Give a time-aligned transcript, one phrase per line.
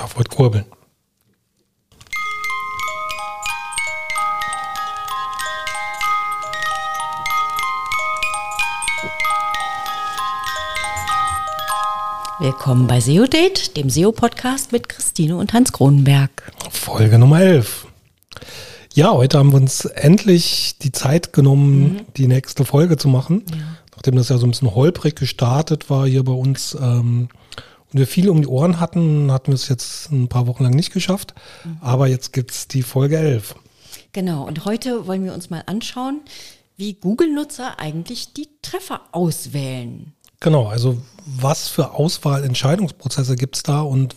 [0.00, 0.64] heute kurbeln.
[12.38, 16.50] Willkommen bei SEO Date, dem SEO-Podcast mit Christine und Hans Kronenberg.
[16.70, 17.86] Folge Nummer 11.
[18.94, 22.00] Ja, heute haben wir uns endlich die Zeit genommen, mhm.
[22.16, 23.44] die nächste Folge zu machen.
[23.50, 23.58] Ja.
[23.94, 27.28] Nachdem das ja so ein bisschen holprig gestartet war hier bei uns ähm,
[27.92, 30.74] und wir viel um die Ohren hatten, hatten wir es jetzt ein paar Wochen lang
[30.74, 31.34] nicht geschafft.
[31.64, 31.78] Mhm.
[31.80, 33.54] Aber jetzt gibt es die Folge 11.
[34.12, 36.20] Genau, und heute wollen wir uns mal anschauen,
[36.76, 40.14] wie Google-Nutzer eigentlich die Treffer auswählen.
[40.40, 44.16] Genau, also was für Auswahlentscheidungsprozesse gibt es da und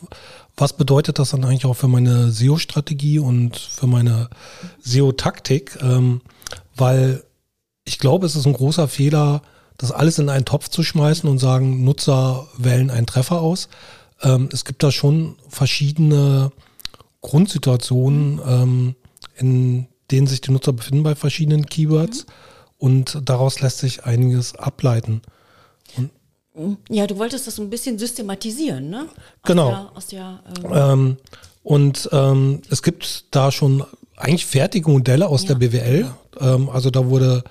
[0.56, 4.30] was bedeutet das dann eigentlich auch für meine SEO-Strategie und für meine
[4.82, 5.80] SEO-Taktik?
[5.82, 6.22] Ähm,
[6.76, 7.24] weil
[7.86, 9.42] ich glaube, es ist ein großer Fehler,
[9.78, 13.70] das alles in einen Topf zu schmeißen und sagen, Nutzer wählen einen Treffer aus.
[14.22, 16.52] Ähm, es gibt da schon verschiedene
[17.22, 18.96] Grundsituationen, ähm,
[19.36, 22.26] in denen sich die Nutzer befinden bei verschiedenen Keywords.
[22.78, 25.22] Und daraus lässt sich einiges ableiten.
[26.90, 29.08] Ja, du wolltest das so ein bisschen systematisieren, ne?
[29.08, 29.70] Aus genau.
[29.70, 31.18] Der, aus der, ähm ähm,
[31.64, 33.84] und ähm, es gibt da schon
[34.18, 35.56] eigentlich fertige Modelle aus ja.
[35.56, 36.12] der BWL.
[36.40, 37.44] Ähm, also da wurde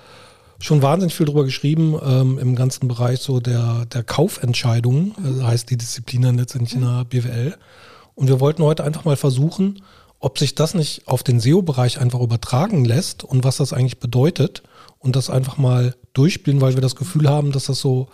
[0.63, 5.25] schon wahnsinnig viel drüber geschrieben ähm, im ganzen Bereich so der, der Kaufentscheidungen, mhm.
[5.25, 6.83] also heißt die Disziplin dann letztendlich mhm.
[6.83, 7.55] in der BWL.
[8.15, 9.83] Und wir wollten heute einfach mal versuchen,
[10.19, 14.63] ob sich das nicht auf den SEO-Bereich einfach übertragen lässt und was das eigentlich bedeutet
[14.99, 18.07] und das einfach mal durchspielen, weil wir das Gefühl haben, dass das so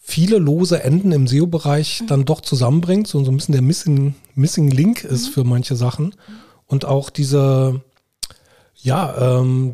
[0.00, 2.06] viele lose Enden im SEO-Bereich mhm.
[2.06, 5.32] dann doch zusammenbringt, so, so ein bisschen der Missing, Missing Link ist mhm.
[5.32, 6.14] für manche Sachen.
[6.66, 7.82] Und auch diese,
[8.76, 9.72] ja, ähm,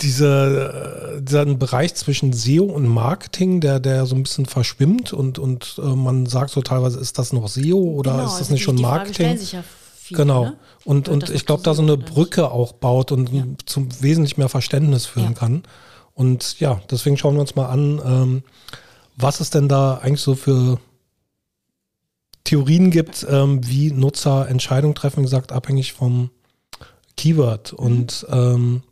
[0.00, 5.38] diese, äh, dieser Bereich zwischen SEO und Marketing, der, der so ein bisschen verschwimmt und,
[5.38, 8.52] und äh, man sagt so teilweise, ist das noch SEO oder genau, ist das also
[8.54, 9.38] nicht schon Marketing?
[9.52, 9.62] Ja
[10.10, 10.44] viele, genau.
[10.44, 10.56] Ne?
[10.84, 13.44] Und, und ich glaube, da so eine Brücke auch baut und ja.
[13.66, 15.38] zum wesentlich mehr Verständnis führen ja.
[15.38, 15.62] kann.
[16.14, 18.42] Und ja, deswegen schauen wir uns mal an, ähm,
[19.16, 20.78] was es denn da eigentlich so für
[22.44, 26.30] Theorien gibt, ähm, wie Nutzer Entscheidungen treffen, wie gesagt, abhängig vom
[27.16, 27.72] Keyword.
[27.72, 28.82] Und ähm,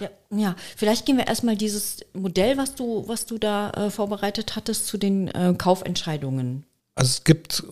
[0.00, 4.56] ja, ja, vielleicht gehen wir erstmal dieses Modell, was du, was du da äh, vorbereitet
[4.56, 6.64] hattest, zu den äh, Kaufentscheidungen.
[6.94, 7.64] Also es gibt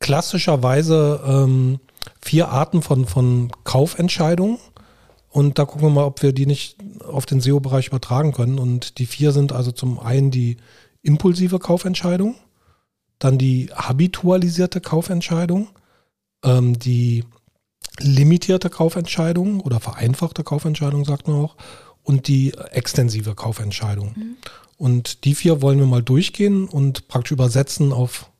[0.00, 1.80] klassischerweise ähm,
[2.20, 4.58] vier Arten von, von Kaufentscheidungen.
[5.30, 8.58] Und da gucken wir mal, ob wir die nicht auf den SEO-Bereich übertragen können.
[8.58, 10.58] Und die vier sind also zum einen die
[11.02, 12.36] impulsive Kaufentscheidung,
[13.18, 15.68] dann die habitualisierte Kaufentscheidung,
[16.44, 17.24] ähm, die
[18.00, 21.56] limitierte Kaufentscheidung oder vereinfachte Kaufentscheidung, sagt man auch,
[22.02, 24.12] und die extensive Kaufentscheidung.
[24.16, 24.36] Mhm.
[24.76, 28.30] Und die vier wollen wir mal durchgehen und praktisch übersetzen auf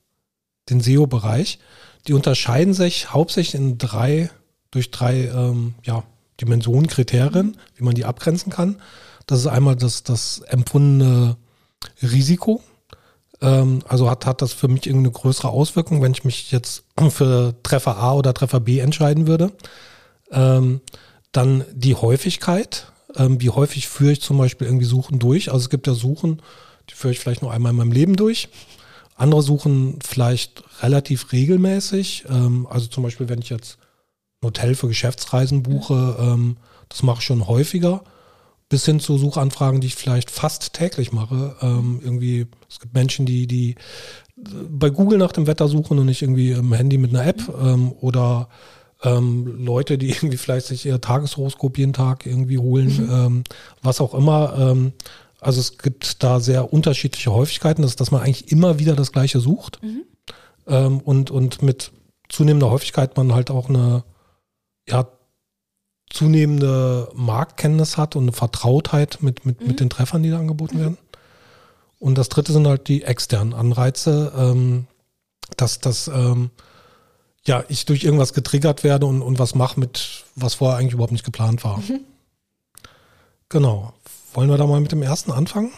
[0.69, 1.59] den SEO-Bereich.
[2.07, 4.31] Die unterscheiden sich hauptsächlich in drei,
[4.71, 6.05] durch drei ähm, ja,
[6.41, 7.57] Dimensionen, Kriterien, mhm.
[7.77, 8.81] wie man die abgrenzen kann.
[9.27, 11.37] Das ist einmal das, das empfundene
[12.03, 12.63] Risiko.
[13.45, 17.55] Ähm, also hat, hat das für mich irgendeine größere Auswirkung, wenn ich mich jetzt für
[17.63, 19.53] Treffer A oder Treffer B entscheiden würde.
[20.33, 20.81] Ähm,
[21.33, 22.91] dann die Häufigkeit.
[23.17, 25.53] Ähm, wie häufig führe ich zum Beispiel irgendwie Suchen durch?
[25.53, 26.43] Also es gibt ja Suchen,
[26.91, 28.49] die führe ich vielleicht nur einmal in meinem Leben durch.
[29.17, 32.25] Andere suchen vielleicht relativ regelmäßig.
[32.29, 33.79] Ähm, also zum Beispiel, wenn ich jetzt
[34.41, 36.57] ein Hotel für Geschäftsreisen buche, ähm,
[36.89, 38.03] das mache ich schon häufiger
[38.75, 41.55] bis hin zu Suchanfragen, die ich vielleicht fast täglich mache.
[41.63, 43.77] Ähm, irgendwie, es gibt Menschen, die, die
[44.35, 47.93] bei Google nach dem Wetter suchen und nicht irgendwie im Handy mit einer App ähm,
[48.01, 48.49] oder
[49.05, 53.11] ähm, Leute, die irgendwie vielleicht sich ihr Tageshoroskop jeden Tag irgendwie holen, mhm.
[53.13, 53.45] ähm,
[53.81, 54.57] was auch immer.
[54.59, 54.93] Ähm,
[55.41, 59.39] also es gibt da sehr unterschiedliche Häufigkeiten, dass, dass man eigentlich immer wieder das Gleiche
[59.39, 60.03] sucht mhm.
[60.67, 61.93] ähm, und, und mit
[62.29, 64.03] zunehmender Häufigkeit man halt auch eine
[64.89, 65.07] ja,
[66.15, 69.67] zunehmende Marktkenntnis hat und eine Vertrautheit mit, mit, mhm.
[69.67, 70.99] mit den Treffern, die da angeboten werden.
[71.99, 74.87] Und das dritte sind halt die externen Anreize, ähm,
[75.57, 76.51] dass, dass ähm,
[77.47, 81.13] ja, ich durch irgendwas getriggert werde und, und was mache mit, was vorher eigentlich überhaupt
[81.13, 81.79] nicht geplant war.
[81.79, 82.01] Mhm.
[83.49, 83.93] Genau.
[84.33, 85.73] Wollen wir da mal mit dem ersten anfangen?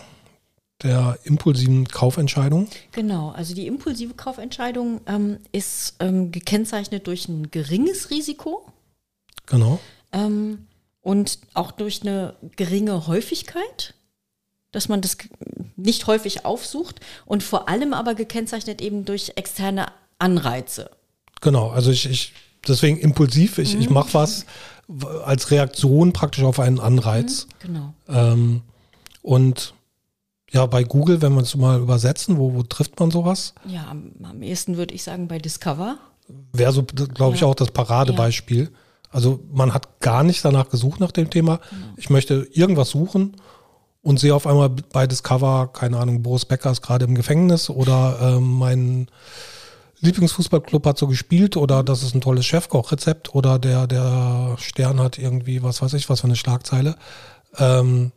[0.82, 2.69] Der impulsiven Kaufentscheidung?
[2.93, 8.66] Genau, also die impulsive Kaufentscheidung ähm, ist ähm, gekennzeichnet durch ein geringes Risiko.
[9.46, 9.81] Genau.
[10.12, 10.67] Ähm,
[11.03, 13.94] und auch durch eine geringe Häufigkeit,
[14.73, 15.17] dass man das
[15.76, 19.87] nicht häufig aufsucht und vor allem aber gekennzeichnet eben durch externe
[20.19, 20.91] Anreize.
[21.41, 22.32] Genau, also ich, ich
[22.67, 23.81] deswegen impulsiv, ich, mhm.
[23.82, 24.47] ich mache was
[25.25, 27.47] als Reaktion praktisch auf einen Anreiz.
[27.47, 27.94] Mhm, genau.
[28.09, 28.62] Ähm,
[29.23, 29.75] und
[30.50, 33.55] ja, bei Google, wenn wir es mal übersetzen, wo, wo trifft man sowas?
[33.67, 35.99] Ja, am, am ehesten würde ich sagen bei Discover.
[36.52, 37.49] wäre so, glaube ich, Ja.
[37.49, 38.70] auch das Paradebeispiel.
[39.16, 41.58] Also man hat gar nicht danach gesucht nach dem Thema.
[41.96, 43.34] Ich möchte irgendwas suchen
[44.02, 48.18] und sehe auf einmal bei Discover, keine Ahnung, Boris Becker ist gerade im Gefängnis oder
[48.20, 49.06] ähm, mein
[50.00, 55.18] Lieblingsfußballclub hat so gespielt oder das ist ein tolles Chefkochrezept oder der, der Stern hat
[55.18, 56.96] irgendwie, was weiß ich, was für eine Schlagzeile.
[57.56, 58.12] Ähm,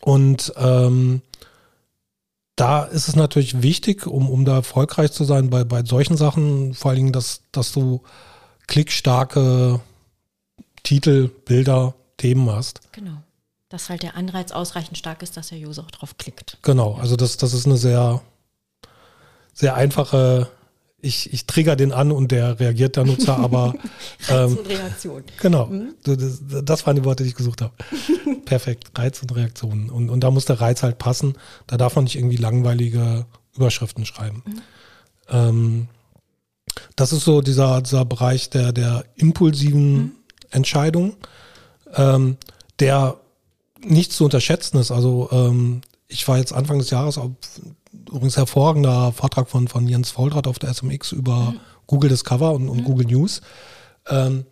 [0.00, 1.20] und ähm,
[2.56, 6.72] da ist es natürlich wichtig, um, um da erfolgreich zu sein bei, bei solchen Sachen,
[6.72, 8.00] vor allen Dingen, dass, dass du
[8.66, 9.80] klickstarke
[10.82, 12.80] Titel, Bilder, Themen hast.
[12.92, 13.22] Genau.
[13.68, 16.58] Dass halt der Anreiz ausreichend stark ist, dass der User auch drauf klickt.
[16.62, 18.20] Genau, also das, das ist eine sehr,
[19.54, 20.50] sehr einfache,
[21.00, 23.74] ich, ich trigger den an und der reagiert der Nutzer, aber
[24.28, 25.24] ähm, und Reaktion.
[25.40, 25.70] genau,
[26.06, 27.72] so, das, das waren die Worte, die ich gesucht habe.
[28.44, 29.90] Perfekt, Reiz und Reaktionen.
[29.90, 31.34] Und, und da muss der Reiz halt passen.
[31.66, 33.26] Da darf man nicht irgendwie langweilige
[33.56, 34.44] Überschriften schreiben.
[35.28, 35.88] Ähm,
[36.96, 40.12] das ist so dieser, dieser Bereich der, der impulsiven
[40.52, 41.16] Entscheidung,
[41.94, 42.36] ähm,
[42.78, 43.16] der
[43.84, 44.90] nicht zu unterschätzen ist.
[44.90, 47.30] Also ähm, ich war jetzt Anfang des Jahres auf
[47.92, 51.54] übrigens hervorragender Vortrag von, von Jens Volldraht auf der SMX über
[51.86, 53.42] Google Discover und, und Google News.
[54.08, 54.44] Ähm,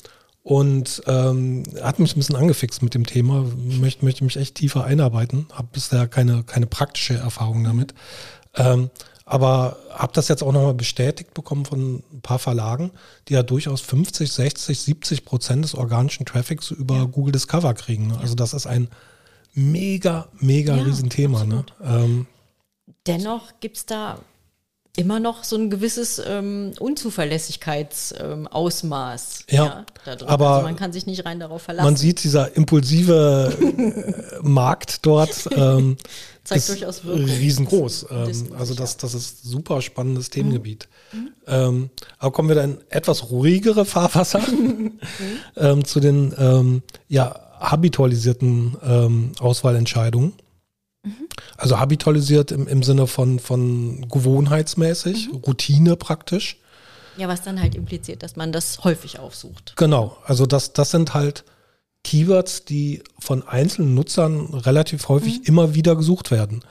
[0.42, 4.84] und ähm, hat mich ein bisschen angefixt mit dem Thema, möchte, möchte mich echt tiefer
[4.84, 7.94] einarbeiten, habe bisher keine, keine praktische Erfahrung damit.
[8.56, 8.90] Ähm,
[9.30, 12.90] aber habe das jetzt auch nochmal bestätigt bekommen von ein paar Verlagen,
[13.28, 18.08] die ja durchaus 50, 60, 70 Prozent des organischen Traffics über Google Discover kriegen.
[18.08, 18.18] ne?
[18.18, 18.88] Also das ist ein
[19.54, 21.44] mega, mega Ja, Riesenthema.
[21.44, 21.64] Ne?
[21.80, 22.26] Ähm,
[23.06, 24.18] Dennoch gibt es da
[24.96, 29.44] immer noch so ein gewisses ähm, Unzuverlässigkeitsausmaß.
[29.48, 30.28] Ähm, Ja, da drin.
[30.28, 31.86] aber also man kann sich nicht rein darauf verlassen.
[31.86, 35.96] man sieht, dieser impulsive äh, Markt dort ähm,
[36.44, 37.24] Zeigt ist durchaus Wirkung.
[37.24, 38.06] riesengroß.
[38.10, 40.88] Ähm, also das, das ist ein super spannendes Themengebiet.
[41.46, 44.40] Ähm, aber kommen wir dann in etwas ruhigere Fahrwasser
[45.56, 46.32] ähm, zu den
[47.08, 49.32] ja, ja, habitualisierten ähm,
[51.02, 51.28] Auswahlentscheidungen.
[51.56, 56.58] Also habitualisiert im, im Sinne von, von gewohnheitsmäßig, Routine praktisch.
[57.16, 59.74] Ja, was dann halt impliziert, dass man das häufig aufsucht.
[59.76, 61.44] Genau, also das, das sind halt
[62.02, 66.64] Keywords, die von einzelnen Nutzern relativ häufig immer wieder gesucht werden.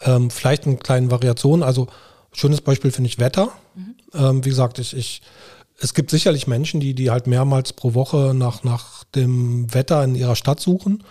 [0.00, 1.62] Ähm, vielleicht in kleinen Variationen.
[1.62, 1.86] Also
[2.32, 3.52] schönes Beispiel finde ich Wetter.
[4.14, 5.22] Ähm, wie gesagt, ich, ich,
[5.78, 10.16] es gibt sicherlich Menschen, die, die halt mehrmals pro Woche nach, nach dem Wetter in
[10.16, 11.04] ihrer Stadt suchen.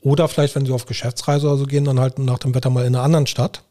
[0.00, 2.86] Oder vielleicht, wenn sie auf Geschäftsreise oder so gehen, dann halt nach dem Wetter mal
[2.86, 3.62] in einer anderen Stadt.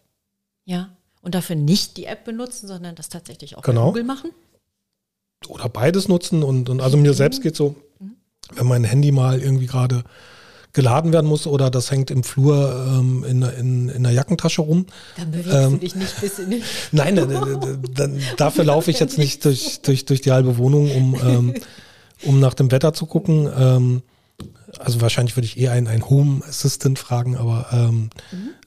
[0.66, 0.90] Ja.
[1.22, 3.88] Und dafür nicht die App benutzen, sondern das tatsächlich auch Genau.
[3.88, 4.32] Google machen.
[5.48, 7.76] oder beides nutzen und, und also mir selbst geht so,
[8.54, 10.04] wenn mein Handy mal irgendwie gerade
[10.74, 14.86] geladen werden muss oder das hängt im Flur ähm, in, in, in der Jackentasche rum.
[15.18, 16.62] Dann bewegst Ähm, du dich nicht bis in den.
[16.92, 21.54] Nein, dann, dafür laufe ich jetzt nicht durch, durch, durch die halbe Wohnung, um, ähm,
[22.24, 23.50] um nach dem Wetter zu gucken.
[24.78, 28.10] Also wahrscheinlich würde ich eher einen, einen Home Assistant fragen, aber ähm,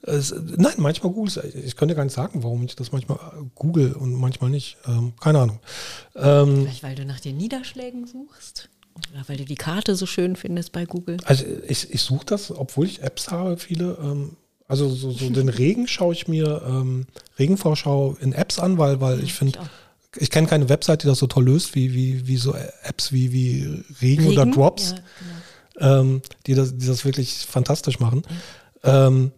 [0.03, 1.51] es, nein, manchmal Google.
[1.65, 3.17] Ich könnte gar nicht sagen, warum ich das manchmal
[3.55, 4.77] google und manchmal nicht.
[4.85, 5.59] Ähm, keine Ahnung.
[6.15, 8.69] Ähm, Vielleicht, weil du nach den Niederschlägen suchst.
[9.11, 11.17] Oder weil du die Karte so schön findest bei Google.
[11.25, 13.97] Also ich, ich suche das, obwohl ich Apps habe, viele.
[14.01, 14.37] Ähm,
[14.67, 17.05] also so, so den Regen schaue ich mir, ähm,
[17.39, 19.59] Regenvorschau in Apps an, weil, weil ich finde,
[20.17, 23.31] ich kenne keine Website, die das so toll löst, wie, wie, wie so Apps wie,
[23.31, 24.51] wie Regen, oder Regen?
[24.51, 25.33] Drops, Ja, genau.
[25.79, 28.23] Ähm, die, das, die das wirklich fantastisch machen.
[28.83, 29.31] Ähm,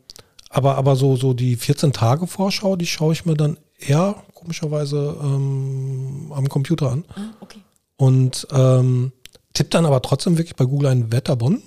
[0.49, 6.47] aber, aber so, so die 14-Tage-Vorschau, die schaue ich mir dann eher komischerweise ähm, am
[6.49, 7.03] Computer an.
[7.15, 7.59] Ah, okay.
[7.97, 9.11] Und ähm,
[9.53, 11.61] tipp dann aber trotzdem wirklich bei Google ein Wetterbon.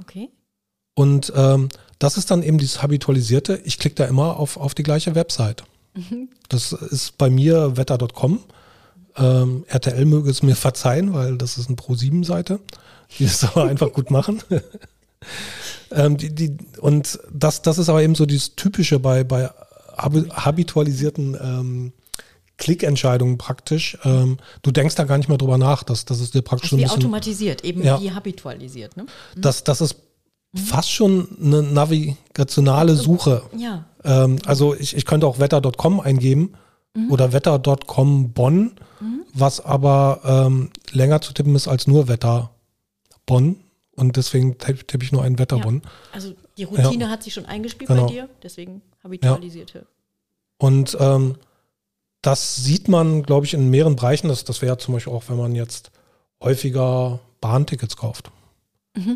[0.00, 0.30] Okay.
[0.94, 3.60] Und ähm, das ist dann eben dieses Habitualisierte.
[3.64, 5.64] Ich klicke da immer auf, auf die gleiche Website.
[6.48, 8.40] Das ist bei mir wetter.com.
[9.16, 12.60] Ähm, RTL möge es mir verzeihen, weil das ist eine Pro7-Seite,
[13.18, 14.42] die das aber einfach gut machen.
[15.90, 19.50] ähm, die, die, und das, das ist aber eben so dieses Typische bei, bei
[19.96, 21.92] habi- habitualisierten ähm,
[22.58, 23.98] Klickentscheidungen praktisch.
[24.04, 26.76] Ähm, du denkst da gar nicht mehr drüber nach, dass, dass es dir praktisch so
[26.76, 28.00] Also ein wie bisschen automatisiert, eben Ja.
[28.00, 28.96] wie habitualisiert.
[28.96, 29.06] Ne?
[29.36, 29.96] das, das ist
[30.54, 33.42] fast schon eine navigationale Suche.
[33.56, 33.84] Ja.
[34.04, 36.54] Ähm, also ich, ich könnte auch wetter.com eingeben
[37.08, 38.72] oder wetter.com Bonn,
[39.32, 42.50] was aber ähm, länger zu tippen ist als nur Wetter
[43.32, 43.56] Bonn.
[43.94, 45.62] Und deswegen tippe ich nur einen Wetter ja.
[45.62, 45.82] Bonn.
[46.12, 48.06] Also die Routine hat sich schon eingespielt Genau.
[48.06, 49.86] bei dir, deswegen habitualisierte.
[50.58, 51.36] Und ähm,
[52.22, 54.28] das sieht man, glaube ich, in mehreren Bereichen.
[54.28, 55.90] Das, das wäre zum Beispiel auch, wenn man jetzt
[56.42, 58.30] häufiger Bahntickets kauft.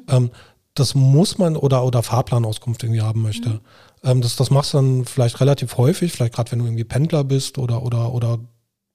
[0.09, 0.31] Ähm,
[0.75, 3.61] das muss man oder, oder Fahrplanauskunft irgendwie haben möchte.
[4.03, 7.25] Ähm, das, das machst du dann vielleicht relativ häufig, vielleicht gerade wenn du irgendwie Pendler
[7.25, 8.39] bist oder, oder, oder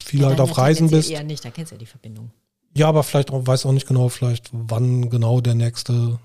[0.03, 1.09] viel halt auf Reisen bist.
[1.09, 2.31] Ja, eher nicht, da kennst du ja die Verbindung.
[2.73, 6.19] Ja, aber vielleicht auch, weiß auch nicht genau, vielleicht wann genau der nächste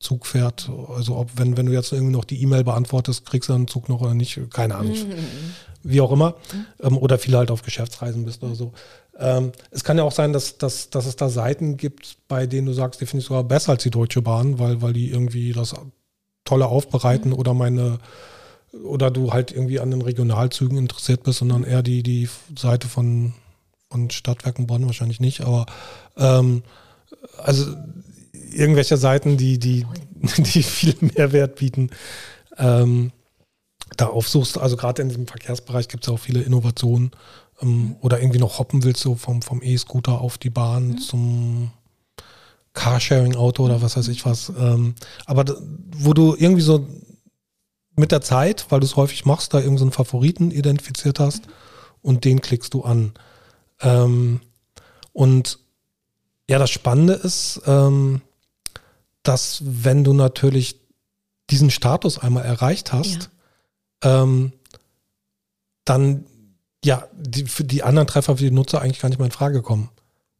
[0.00, 0.70] Zug fährt.
[0.94, 3.88] Also ob, wenn, wenn du jetzt irgendwie noch die E-Mail beantwortest, kriegst du einen Zug
[3.88, 4.92] noch oder nicht, keine Ahnung.
[4.92, 5.14] Mhm.
[5.82, 6.34] Wie auch immer.
[6.82, 6.98] Mhm.
[6.98, 8.72] oder viel halt auf Geschäftsreisen bist oder so.
[9.18, 12.68] Ähm, es kann ja auch sein, dass, dass, dass es da Seiten gibt, bei denen
[12.68, 15.52] du sagst, die finde ich sogar besser als die Deutsche Bahn, weil, weil die irgendwie
[15.52, 15.74] das
[16.44, 17.38] tolle aufbereiten mhm.
[17.38, 17.98] oder meine
[18.84, 23.32] oder du halt irgendwie an den Regionalzügen interessiert bist, sondern eher die, die Seite von,
[23.90, 25.66] von Stadtwerken Bonn wahrscheinlich nicht, aber
[26.16, 26.62] ähm,
[27.38, 27.74] also
[28.50, 29.86] irgendwelche Seiten, die, die,
[30.38, 31.90] die viel Mehrwert bieten,
[32.56, 33.12] ähm,
[33.96, 34.58] da aufsuchst.
[34.58, 37.10] Also gerade in diesem Verkehrsbereich gibt es auch viele Innovationen.
[37.60, 37.96] Ähm, mhm.
[38.00, 40.98] Oder irgendwie noch hoppen willst du vom, vom E-Scooter auf die Bahn mhm.
[40.98, 41.70] zum
[42.74, 44.52] Carsharing-Auto oder was weiß ich was.
[44.58, 44.94] Ähm,
[45.26, 45.56] aber
[45.96, 46.86] wo du irgendwie so
[47.96, 51.52] mit der Zeit, weil du es häufig machst, da irgendeinen so Favoriten identifiziert hast mhm.
[52.02, 53.12] und den klickst du an.
[53.80, 54.40] Ähm,
[55.12, 55.58] und
[56.48, 58.22] ja, das Spannende ist, ähm,
[59.22, 60.80] dass wenn du natürlich
[61.50, 63.30] diesen Status einmal erreicht hast,
[64.02, 64.22] ja.
[64.22, 64.52] ähm,
[65.84, 66.24] dann
[66.84, 69.62] ja, die, für die anderen Treffer für die Nutzer eigentlich gar nicht mehr in Frage
[69.62, 69.90] kommen.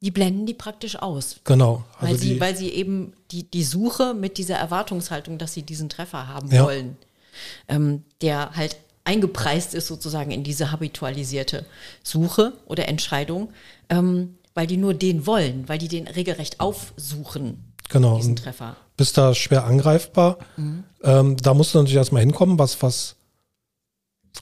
[0.01, 1.41] Die blenden die praktisch aus.
[1.45, 1.85] Genau.
[1.99, 5.63] Also weil, sie, die, weil sie eben die, die Suche mit dieser Erwartungshaltung, dass sie
[5.63, 6.65] diesen Treffer haben ja.
[6.65, 6.97] wollen,
[7.67, 8.77] ähm, der halt
[9.09, 11.65] eingepreist ist sozusagen in diese habitualisierte
[12.03, 13.49] Suche oder Entscheidung,
[13.89, 18.19] ähm, weil die nur den wollen, weil die den regelrecht aufsuchen genau.
[18.19, 18.77] diesen Treffer.
[18.99, 20.39] Bist da schwer angreifbar.
[20.57, 20.85] Mhm.
[21.03, 23.17] Ähm, da musst du natürlich erstmal hinkommen, was, was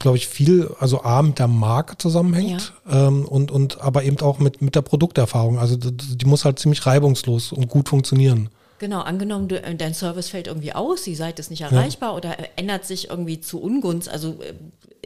[0.01, 3.07] glaube ich, viel, also A, mit der Marke zusammenhängt ja.
[3.07, 5.61] ähm, und, und aber eben auch mit, mit der Produkterfahrung.
[5.61, 8.51] Also die, die muss halt ziemlich reibungslos und gut funktionieren.
[8.79, 12.17] Genau, angenommen, du, dein Service fällt irgendwie aus, die Seite ist nicht erreichbar ja.
[12.17, 14.55] oder ändert sich irgendwie zu Ungunst, also äh,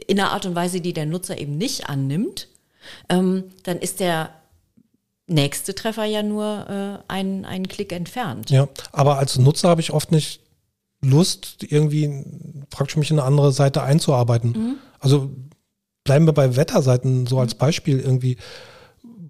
[0.07, 2.47] in einer Art und Weise, die der Nutzer eben nicht annimmt,
[3.09, 4.31] ähm, dann ist der
[5.27, 8.49] nächste Treffer ja nur äh, einen, einen Klick entfernt.
[8.49, 10.41] Ja, aber als Nutzer habe ich oft nicht
[11.01, 12.23] Lust, irgendwie
[12.69, 14.51] praktisch mich in eine andere Seite einzuarbeiten.
[14.51, 14.75] Mhm.
[14.99, 15.31] Also
[16.03, 17.59] bleiben wir bei Wetterseiten so als mhm.
[17.59, 18.37] Beispiel irgendwie.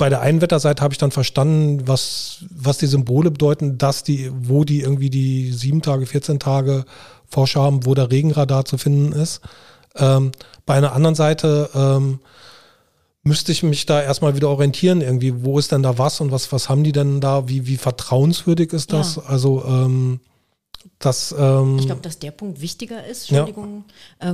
[0.01, 4.31] Bei der einen Wetterseite habe ich dann verstanden, was, was die Symbole bedeuten, dass die,
[4.34, 6.86] wo die irgendwie die sieben Tage, 14 Tage
[7.27, 9.41] Vorschau haben, wo der Regenradar zu finden ist.
[9.96, 10.31] Ähm,
[10.65, 12.17] bei einer anderen Seite ähm,
[13.22, 16.51] müsste ich mich da erstmal wieder orientieren, irgendwie, wo ist denn da was und was,
[16.51, 19.17] was haben die denn da, wie, wie vertrauenswürdig ist das?
[19.17, 19.22] Ja.
[19.27, 20.20] Also ähm,
[20.98, 23.84] das ähm, Ich glaube, dass der Punkt wichtiger ist, Entschuldigung,
[24.20, 24.29] ja.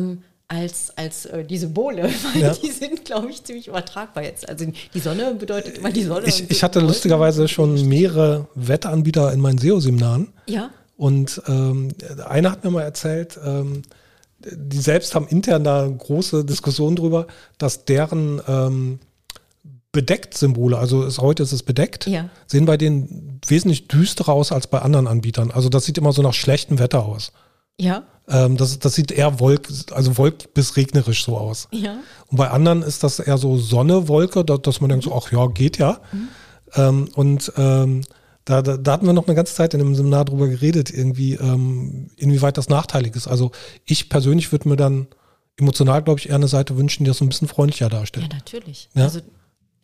[0.47, 2.53] Als, als äh, die Symbole, weil ja.
[2.53, 4.47] die sind, glaube ich, ziemlich übertragbar jetzt.
[4.47, 6.27] Also die Sonne bedeutet immer die Sonne.
[6.27, 10.33] Ich, ich hatte lustigerweise schon mehrere Wetteranbieter in meinen SEO-Seminaren.
[10.47, 10.69] Ja.
[10.95, 11.89] Und ähm,
[12.27, 13.83] einer hat mir mal erzählt, ähm,
[14.39, 17.27] die selbst haben intern da große Diskussionen drüber,
[17.57, 18.99] dass deren ähm,
[19.91, 22.29] Bedeckt-Symbole, also ist, heute ist es bedeckt, ja.
[22.45, 25.51] sehen bei denen wesentlich düsterer aus als bei anderen Anbietern.
[25.51, 27.31] Also das sieht immer so nach schlechtem Wetter aus.
[27.79, 28.03] Ja.
[28.29, 31.67] Ähm, das, das sieht eher wolk, also wolk bis regnerisch so aus.
[31.71, 31.97] Ja.
[32.27, 35.31] Und bei anderen ist das eher so Sonne, Wolke, dass, dass man denkt so, ach
[35.31, 36.01] ja, geht ja.
[36.11, 36.27] Mhm.
[36.75, 38.03] Ähm, und ähm,
[38.43, 41.33] da, da, da, hatten wir noch eine ganze Zeit in dem Seminar drüber geredet, irgendwie,
[41.35, 43.27] ähm, inwieweit das nachteilig ist.
[43.27, 43.51] Also
[43.85, 45.07] ich persönlich würde mir dann
[45.57, 48.27] emotional, glaube ich, eher eine Seite wünschen, die das so ein bisschen freundlicher darstellt.
[48.31, 48.89] Ja, natürlich.
[48.93, 49.03] Ja?
[49.03, 49.21] Also,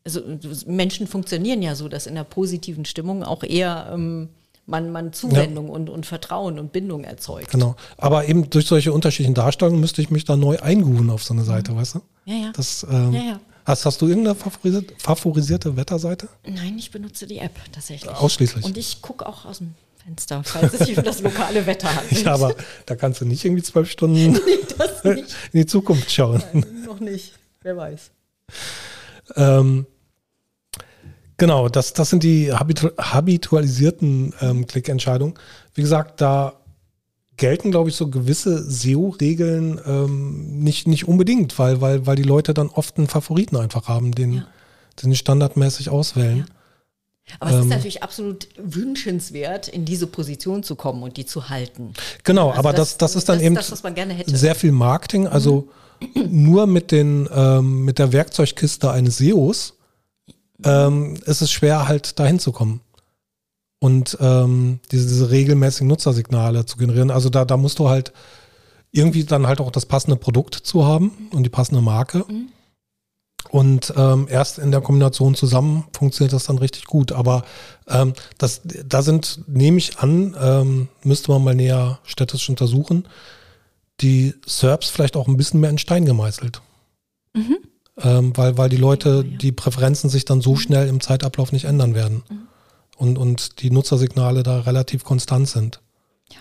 [0.06, 0.22] also
[0.68, 4.30] Menschen funktionieren ja so, dass in der positiven Stimmung auch eher ähm,
[4.66, 5.74] man, man Zuwendung ja.
[5.74, 7.52] und, und Vertrauen und Bindung erzeugt.
[7.52, 7.76] Genau.
[7.98, 11.44] Aber eben durch solche unterschiedlichen Darstellungen müsste ich mich da neu eingrooven auf so eine
[11.44, 11.78] Seite, mhm.
[11.78, 12.02] weißt du?
[12.26, 12.52] Ja, ja.
[12.56, 13.40] Das, ähm, ja, ja.
[13.66, 16.28] Hast, hast du irgendeine favorisierte, favorisierte Wetterseite?
[16.46, 18.14] Nein, ich benutze die App tatsächlich.
[18.14, 18.66] Ausschließlich.
[18.66, 22.24] Und ich gucke auch aus dem Fenster, falls es sich um das lokale Wetter handelt.
[22.24, 22.56] Ja, aber
[22.86, 24.34] da kannst du nicht irgendwie zwölf Stunden
[25.04, 26.44] nee, in die Zukunft schauen.
[26.54, 27.34] Nein, noch nicht.
[27.62, 28.12] Wer weiß.
[29.38, 29.86] Ähm,
[31.44, 35.34] genau, das, das sind die habitu habitualisierten ähm, Klickentscheidungen.
[35.74, 36.54] Wie gesagt, da
[37.36, 42.54] gelten, glaube ich, so gewisse SEO-Regeln ähm, nicht, nicht unbedingt, weil, weil, weil die Leute
[42.54, 44.48] dann oft einen Favoriten einfach haben, den, ja.
[45.02, 46.38] den sie standardmäßig auswählen.
[46.38, 46.46] Ja.
[47.42, 51.50] Aber es ist ähm, natürlich absolut wünschenswert, in diese Position zu kommen und die zu
[51.50, 51.92] halten.
[52.24, 55.28] Genau, also aber das, das, das ist dann das eben das, sehr viel Marketing.
[55.28, 55.68] Also
[56.00, 56.44] mhm.
[56.44, 59.74] nur mit, den, ähm, mit der Werkzeugkiste eines SEOs
[60.64, 62.82] ähm, ist es schwer, halt dahin zu kommen
[63.84, 67.12] und ähm, diese, diese regelmäßigen Nutzersignale zu generieren.
[67.12, 68.14] Also da, da musst du halt
[68.92, 72.24] irgendwie dann halt auch das passende Produkt zu haben und die passende Marke.
[72.30, 72.50] Mhm.
[73.50, 77.12] Und ähm, erst in der Kombination zusammen funktioniert das dann richtig gut.
[77.12, 77.44] Aber
[77.90, 83.08] ähm, das, da sind, nehme ich an, ähm, müsste man mal näher städtisch untersuchen,
[84.00, 86.62] die SERPs vielleicht auch ein bisschen mehr in Stein gemeißelt.
[87.34, 87.58] Mhm.
[87.98, 91.96] Ähm, weil, weil die Leute, die Präferenzen sich dann so schnell im Zeitablauf nicht ändern
[91.96, 92.24] werden.
[92.30, 92.48] Mhm.
[92.98, 95.82] Und, und die Nutzersignale da relativ konstant sind.
[96.32, 96.40] Ja.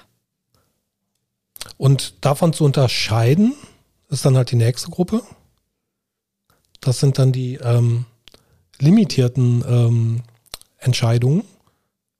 [1.79, 3.55] Und davon zu unterscheiden,
[4.09, 5.23] ist dann halt die nächste Gruppe.
[6.81, 8.05] Das sind dann die ähm,
[8.79, 10.23] limitierten ähm,
[10.79, 11.45] Entscheidungen,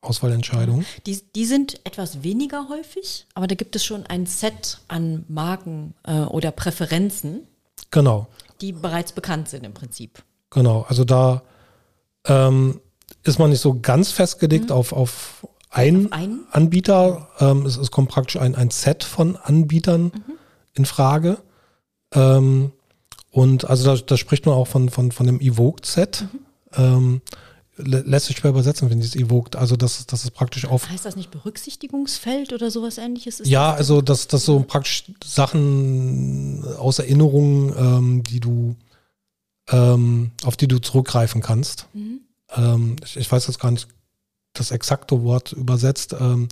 [0.01, 0.87] Auswahlentscheidungen.
[1.07, 5.95] Die, die sind etwas weniger häufig, aber da gibt es schon ein Set an Marken
[6.05, 7.47] äh, oder Präferenzen.
[7.91, 8.29] Genau.
[8.63, 10.23] Die bereits bekannt sind im Prinzip.
[10.51, 11.43] Genau, also da
[12.27, 12.81] ähm,
[13.25, 14.77] ist man nicht so ganz festgelegt mhm.
[14.77, 16.47] auf, auf einen, auf einen?
[16.51, 17.29] Anbieter.
[17.41, 20.39] Ähm, es, es, kommt praktisch ein, ein Set von Anbietern mhm.
[20.75, 21.39] in Frage.
[22.13, 22.73] Ähm,
[23.31, 26.27] und also da, da, spricht man auch von, von, von dem Evoked-Set.
[26.77, 27.21] Mhm.
[27.77, 29.57] Lässt sich schwer übersetzen, wenn es evoked.
[29.57, 30.91] Also das, das ist praktisch auf.
[30.91, 33.41] Heißt das nicht Berücksichtigungsfeld oder sowas ähnliches?
[33.41, 38.77] Ist ja, das also das, das so praktisch Sachen aus Erinnerungen, ähm, die du,
[39.71, 41.87] ähm, auf die du zurückgreifen kannst.
[41.95, 42.21] Mhm.
[42.55, 43.89] Ähm, ich, ich, weiß jetzt gar nicht
[44.53, 46.49] das exakte Wort übersetzt, ähm,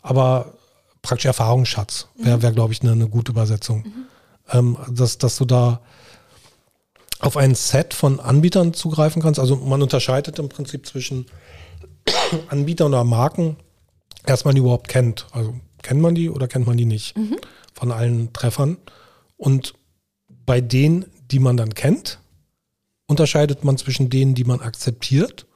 [0.00, 0.54] aber
[1.02, 2.42] praktisch Erfahrungsschatz wäre, mhm.
[2.42, 3.84] wär, glaube ich, eine, eine gute Übersetzung.
[3.84, 4.06] Mhm.
[4.50, 5.80] Ähm, dass, dass du da
[7.20, 9.40] auf ein Set von Anbietern zugreifen kannst.
[9.40, 11.26] Also man unterscheidet im Prinzip zwischen
[12.48, 13.56] Anbietern oder Marken,
[14.26, 15.26] erst man die überhaupt kennt.
[15.32, 17.36] Also kennt man die oder kennt man die nicht mhm.
[17.72, 18.78] von allen Treffern.
[19.36, 19.74] Und
[20.46, 22.18] bei denen, die man dann kennt,
[23.06, 25.46] unterscheidet man zwischen denen, die man akzeptiert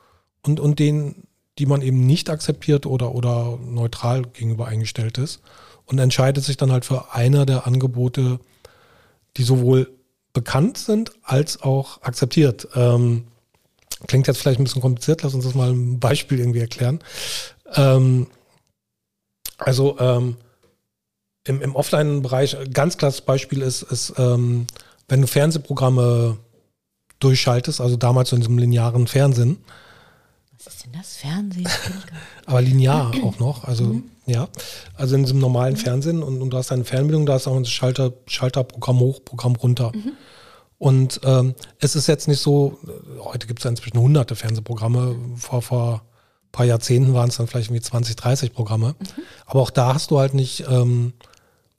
[0.42, 1.26] und, und denen,
[1.58, 5.40] die man eben nicht akzeptiert oder, oder neutral gegenüber eingestellt ist.
[5.86, 8.40] Und entscheidet sich dann halt für einer der Angebote,
[9.38, 9.90] die sowohl
[10.38, 12.68] bekannt sind als auch akzeptiert.
[12.76, 13.24] Ähm,
[14.06, 17.00] klingt jetzt vielleicht ein bisschen kompliziert, lass uns das mal ein Beispiel irgendwie erklären.
[17.74, 18.28] Ähm,
[19.58, 20.36] also ähm,
[21.42, 24.68] im, im Offline-Bereich, ganz klares Beispiel ist, ist ähm,
[25.08, 26.38] wenn du Fernsehprogramme
[27.18, 29.58] durchschaltest, also damals so in diesem linearen Fernsehen.
[30.56, 31.68] Was ist denn das Fernsehen?
[32.46, 34.10] Aber linear auch noch, also mhm.
[34.28, 34.48] Ja,
[34.94, 35.78] also in diesem normalen mhm.
[35.78, 39.56] Fernsehen und, und, du hast eine Fernbedienung, da ist auch ein Schalter, Schalterprogramm hoch, Programm
[39.56, 39.92] runter.
[39.94, 40.12] Mhm.
[40.78, 42.78] Und ähm, es ist jetzt nicht so,
[43.18, 47.48] heute gibt es ja inzwischen hunderte Fernsehprogramme, vor, vor ein paar Jahrzehnten waren es dann
[47.48, 48.94] vielleicht irgendwie 20, 30 Programme.
[48.98, 49.22] Mhm.
[49.46, 51.14] Aber auch da hast du halt nicht ähm,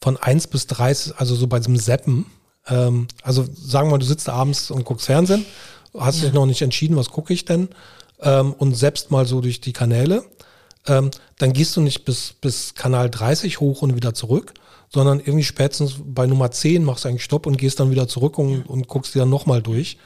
[0.02, 2.26] von 1 bis 30, also so bei diesem Seppen,
[2.68, 5.46] ähm, also sagen wir mal, du sitzt abends und guckst Fernsehen,
[5.98, 6.26] hast ja.
[6.26, 7.70] dich noch nicht entschieden, was gucke ich denn,
[8.22, 10.26] ähm, und selbst mal so durch die Kanäle,
[10.88, 14.54] ähm, dann gehst du nicht bis, bis Kanal 30 hoch und wieder zurück,
[14.89, 18.38] sondern irgendwie spätestens bei Nummer 10 machst du eigentlich Stopp und gehst dann wieder zurück
[18.38, 19.98] und, und guckst dir dann nochmal durch.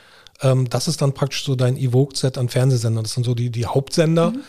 [0.41, 3.03] Ähm, das ist dann praktisch so dein Evoked-Set an Fernsehsendern.
[3.03, 4.41] Das sind so die, die Hauptsender mhm.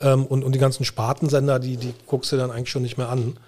[0.00, 3.08] ähm, und, und die ganzen Spartensender, die, die guckst du dann eigentlich schon nicht mehr
[3.08, 3.38] an.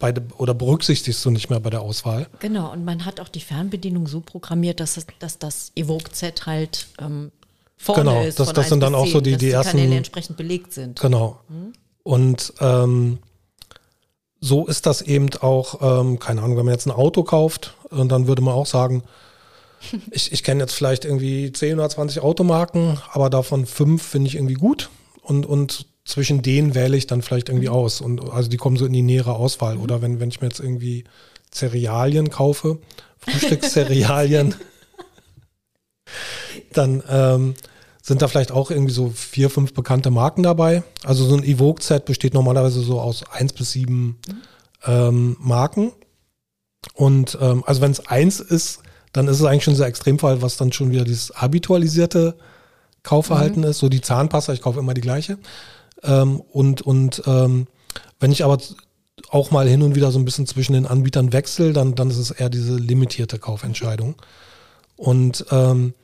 [0.00, 2.26] Bei de, oder berücksichtigst du nicht mehr bei der Auswahl.
[2.40, 6.88] Genau, und man hat auch die Fernbedienung so programmiert, dass, es, dass das Evoked-Set halt
[6.98, 7.30] ähm,
[7.76, 8.36] vorne genau, ist.
[8.36, 9.78] Genau, das, das sind dann auch so die, die, die ersten.
[9.78, 11.00] Kanäle entsprechend belegt sind.
[11.00, 11.40] Genau.
[11.48, 11.72] Mhm.
[12.02, 13.18] Und ähm,
[14.40, 18.10] so ist das eben auch, ähm, keine Ahnung, wenn man jetzt ein Auto kauft, und
[18.10, 19.02] dann würde man auch sagen,
[20.10, 24.34] ich, ich kenne jetzt vielleicht irgendwie 10 oder 20 Automarken, aber davon fünf finde ich
[24.36, 24.90] irgendwie gut
[25.22, 27.74] und, und zwischen denen wähle ich dann vielleicht irgendwie mhm.
[27.74, 28.00] aus.
[28.00, 29.76] Und also die kommen so in die nähere Auswahl.
[29.76, 29.82] Mhm.
[29.82, 31.04] Oder wenn, wenn ich mir jetzt irgendwie
[31.50, 32.78] Cerealien kaufe,
[33.18, 34.54] Frühstückscerealien,
[36.76, 37.54] dann ähm,
[38.02, 40.82] sind da vielleicht auch irgendwie so vier, fünf bekannte Marken dabei.
[41.04, 44.42] Also so ein Evoke-Set besteht normalerweise so aus eins bis sieben mhm.
[44.86, 45.92] ähm, Marken.
[46.92, 48.80] Und ähm, also wenn es eins ist,
[49.12, 52.36] dann ist es eigentlich schon dieser Extremfall, was dann schon wieder dieses habitualisierte
[53.02, 53.68] Kaufverhalten mhm.
[53.68, 53.78] ist.
[53.78, 55.38] So die Zahnpasta, ich kaufe immer die gleiche.
[56.02, 57.68] Ähm, und und ähm,
[58.20, 58.58] wenn ich aber
[59.30, 62.18] auch mal hin und wieder so ein bisschen zwischen den Anbietern wechsle, dann, dann ist
[62.18, 64.16] es eher diese limitierte Kaufentscheidung.
[64.96, 65.94] Und ähm,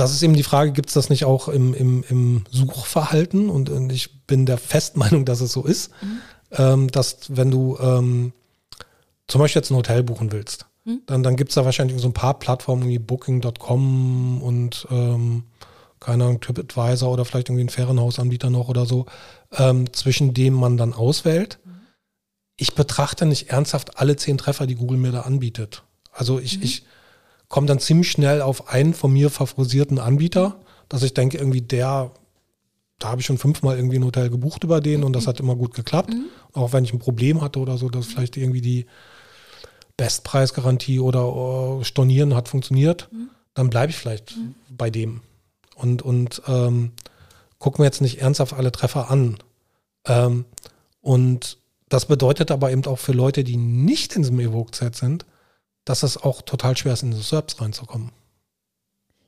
[0.00, 3.50] das ist eben die Frage, gibt es das nicht auch im, im, im Suchverhalten?
[3.50, 6.20] Und, und, ich bin der Festmeinung, dass es so ist, mhm.
[6.52, 8.32] ähm, dass wenn du ähm,
[9.28, 11.02] zum Beispiel jetzt ein Hotel buchen willst, mhm.
[11.04, 15.44] dann, dann gibt es da wahrscheinlich so ein paar Plattformen wie Booking.com und ähm,
[16.00, 19.04] keine Ahnung, TripAdvisor oder vielleicht irgendwie ein Ferienhausanbieter noch oder so,
[19.52, 21.58] ähm, zwischen dem man dann auswählt.
[21.62, 21.80] Mhm.
[22.56, 25.82] Ich betrachte nicht ernsthaft alle zehn Treffer, die Google mir da anbietet.
[26.10, 26.62] Also ich, mhm.
[26.62, 26.84] ich
[27.50, 32.12] komme dann ziemlich schnell auf einen von mir favorisierten Anbieter, dass ich denke, irgendwie der,
[32.98, 35.56] da habe ich schon fünfmal irgendwie ein Hotel gebucht über den und das hat immer
[35.56, 36.10] gut geklappt.
[36.10, 36.26] Mhm.
[36.54, 38.86] Auch wenn ich ein Problem hatte oder so, dass vielleicht irgendwie die
[39.96, 43.30] Bestpreisgarantie oder oh, Stornieren hat funktioniert, mhm.
[43.52, 44.54] dann bleibe ich vielleicht mhm.
[44.68, 45.20] bei dem.
[45.74, 46.92] Und, und ähm,
[47.58, 49.38] gucken wir jetzt nicht ernsthaft alle Treffer an.
[50.06, 50.44] Ähm,
[51.00, 51.58] und
[51.88, 55.26] das bedeutet aber eben auch für Leute, die nicht in diesem Evoke-Set sind,
[55.84, 58.10] dass es auch total schwer ist, in diese SERPs reinzukommen.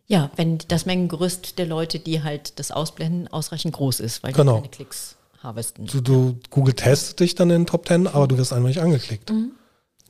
[0.07, 4.57] Ja, wenn das Mengengerüst der Leute, die halt das ausblenden, ausreichend groß ist, weil Genau.
[4.57, 5.87] die keine Klicks harvesten.
[5.87, 8.81] Du, du Google testet dich dann in den Top 10, aber du wirst einfach nicht
[8.81, 9.33] angeklickt.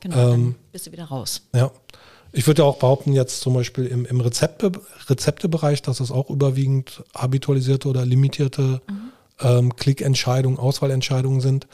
[0.00, 1.42] Genau, Ähm, dann bist du wieder raus.
[1.54, 1.70] Ja.
[2.32, 4.72] Ich würde ja auch behaupten, jetzt zum Beispiel im, im Rezepte,
[5.08, 8.80] Rezeptebereich, dass das auch überwiegend habitualisierte oder limitierte
[9.40, 11.66] ähm, Klickentscheidungen, Auswahlentscheidungen sind.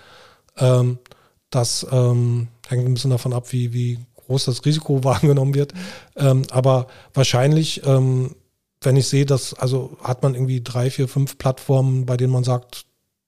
[0.57, 0.99] Ähm,
[1.51, 5.73] das ähm, hängt ein bisschen davon ab, wie, wie groß das Risiko wahrgenommen wird.
[6.17, 8.37] Ähm, aber wahrscheinlich, ähm,
[8.81, 12.45] wenn ich sehe, dass, also hat man irgendwie drei, vier, fünf Plattformen, bei denen man
[12.45, 12.85] sagt,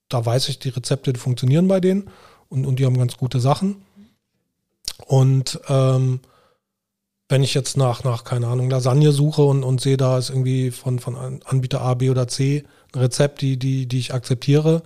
[0.09, 2.09] da weiß ich, die Rezepte die funktionieren bei denen
[2.49, 3.83] und, und die haben ganz gute Sachen.
[5.07, 6.21] Und ähm,
[7.29, 10.71] wenn ich jetzt nach, nach, keine Ahnung, Lasagne suche und, und sehe, da ist irgendwie
[10.71, 14.83] von, von An- Anbieter A, B oder C ein Rezept, die, die, die ich akzeptiere,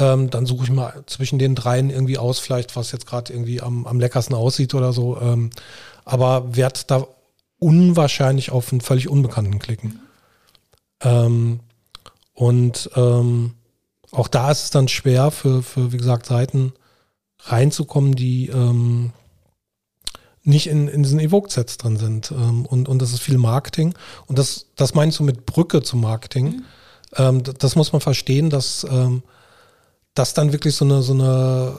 [0.00, 3.60] ähm, dann suche ich mal zwischen den dreien irgendwie aus, vielleicht was jetzt gerade irgendwie
[3.60, 5.20] am, am leckersten aussieht oder so.
[5.20, 5.50] Ähm,
[6.04, 7.06] aber werde da
[7.60, 10.00] unwahrscheinlich auf einen völlig Unbekannten klicken.
[11.02, 11.60] Ähm,
[12.34, 13.54] und ähm,
[14.10, 16.72] auch da ist es dann schwer für, für wie gesagt, Seiten
[17.44, 19.12] reinzukommen, die ähm,
[20.42, 22.30] nicht in, in diesen Evoke-Sets drin sind.
[22.32, 23.94] Ähm, und, und das ist viel Marketing.
[24.26, 26.62] Und das, das meinst du mit Brücke zum Marketing.
[27.16, 28.86] D- das muss man verstehen, dass
[30.14, 31.74] das dann wirklich so eine, so eine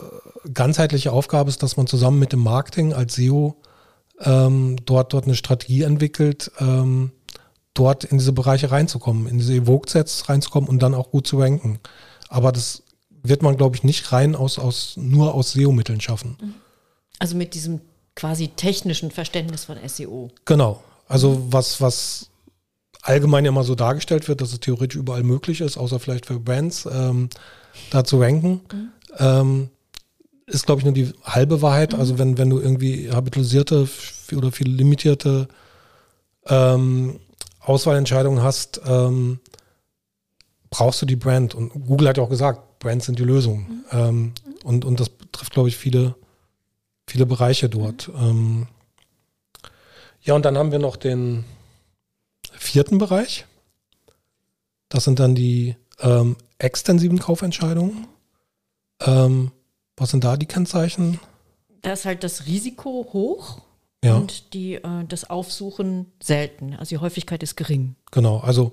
[0.53, 3.57] ganzheitliche Aufgabe ist, dass man zusammen mit dem Marketing als SEO
[4.21, 7.11] ähm, dort, dort eine Strategie entwickelt, ähm,
[7.73, 11.79] dort in diese Bereiche reinzukommen, in diese Evoke-Sets reinzukommen und dann auch gut zu ranken.
[12.29, 12.83] Aber das
[13.23, 16.37] wird man, glaube ich, nicht rein aus, aus nur aus SEO-Mitteln schaffen.
[17.19, 17.81] Also mit diesem
[18.15, 20.31] quasi technischen Verständnis von SEO.
[20.45, 20.83] Genau.
[21.07, 22.30] Also was, was
[23.01, 26.87] allgemein immer so dargestellt wird, dass es theoretisch überall möglich ist, außer vielleicht für Brands,
[26.91, 27.29] ähm,
[27.89, 28.61] da zu ranken,
[29.17, 29.69] ähm,
[30.45, 31.93] ist, glaube ich, nur die halbe Wahrheit.
[31.93, 33.87] Also wenn, wenn du irgendwie habitualisierte
[34.35, 35.47] oder viel limitierte
[36.47, 37.19] ähm,
[37.59, 39.39] Auswahlentscheidungen hast, ähm,
[40.69, 41.55] brauchst du die Brand.
[41.55, 43.83] Und Google hat ja auch gesagt, Brands sind die Lösung.
[43.91, 44.33] Ähm,
[44.63, 46.15] und, und das betrifft, glaube ich, viele,
[47.07, 48.09] viele Bereiche dort.
[48.15, 48.67] Ähm,
[50.21, 51.45] ja, und dann haben wir noch den
[52.61, 53.45] vierten Bereich.
[54.89, 58.07] Das sind dann die ähm, extensiven Kaufentscheidungen.
[59.01, 59.51] Ähm,
[59.97, 61.19] was sind da die Kennzeichen?
[61.81, 63.61] Da ist halt das Risiko hoch
[64.03, 66.75] Ja, und die, äh, das Aufsuchen selten.
[66.75, 67.95] Also die Häufigkeit ist gering.
[68.11, 68.39] genau.
[68.39, 68.71] Also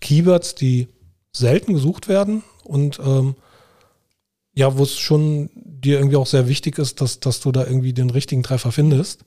[0.00, 0.88] Keywords, die
[1.32, 3.34] selten gesucht werden und ähm,
[4.54, 7.92] ja, wo es schon dir irgendwie auch sehr wichtig ist, dass, dass du da irgendwie
[7.92, 9.24] den richtigen Treffer findest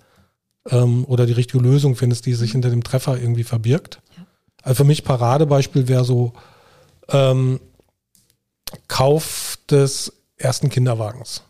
[0.69, 4.01] ähm, oder die richtige Lösung findest, die sich hinter dem Treffer irgendwie verbirgt.
[4.17, 4.25] Ja.
[4.63, 6.33] Also für mich Paradebeispiel wäre so
[7.09, 7.59] ähm,
[8.87, 11.43] Kauf des ersten Kinderwagens.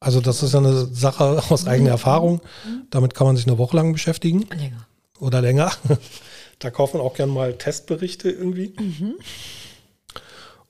[0.00, 2.40] Also das ist ja eine Sache aus eigener Erfahrung.
[2.90, 4.86] Damit kann man sich eine Woche lang beschäftigen Länger.
[5.18, 5.72] oder länger.
[6.60, 8.74] Da kauft man auch gern mal Testberichte irgendwie.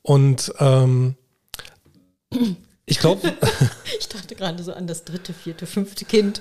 [0.01, 1.15] Und ähm,
[2.87, 3.33] ich glaube,
[3.99, 6.41] Ich dachte gerade so an das dritte, vierte, fünfte Kind.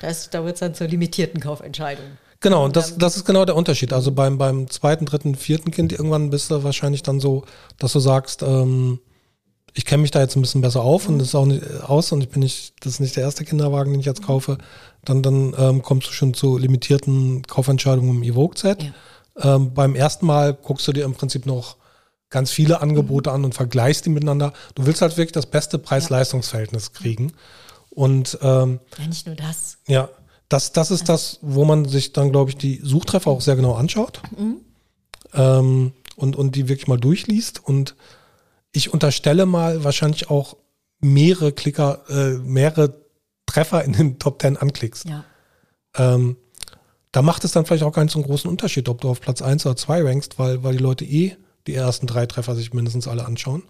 [0.00, 2.04] Da, ist- da wird es dann zur limitierten Kaufentscheidung.
[2.40, 3.92] genau, und das, das ist genau der Unterschied.
[3.92, 7.44] Also beim, beim zweiten, dritten, vierten Kind irgendwann bist du wahrscheinlich dann so,
[7.78, 9.00] dass du sagst, ähm,
[9.74, 11.78] ich kenne mich da jetzt ein bisschen besser auf und das ist auch nicht äh,
[11.82, 14.58] aus und ich bin nicht, das ist nicht der erste Kinderwagen, den ich jetzt kaufe.
[15.04, 18.82] Dann, dann ähm, kommst du schon zu limitierten Kaufentscheidungen im Evoke-Set.
[19.42, 19.54] Ja.
[19.56, 21.76] Ähm, beim ersten Mal guckst du dir im Prinzip noch
[22.30, 24.52] ganz viele Angebote an und vergleichst die miteinander.
[24.74, 27.32] Du willst halt wirklich das beste Preis-Leistungs-Verhältnis kriegen.
[27.90, 29.78] Und ähm, Ja, nicht nur das.
[29.88, 30.08] ja,
[30.48, 33.74] das, das ist das, wo man sich dann, glaube ich, die Suchtreffer auch sehr genau
[33.74, 34.20] anschaut
[35.34, 37.64] ähm, und, und die wirklich mal durchliest.
[37.64, 37.94] Und
[38.72, 40.56] ich unterstelle mal wahrscheinlich auch
[41.00, 43.00] mehrere Klicker, äh, mehrere
[43.46, 45.06] Treffer in den Top 10 anklickst.
[45.08, 45.24] Ja.
[45.96, 46.36] Ähm,
[47.12, 49.20] da macht es dann vielleicht auch gar nicht so einen großen Unterschied, ob du auf
[49.20, 52.72] Platz 1 oder 2 rankst, weil, weil die Leute eh die ersten drei Treffer sich
[52.72, 53.62] mindestens alle anschauen.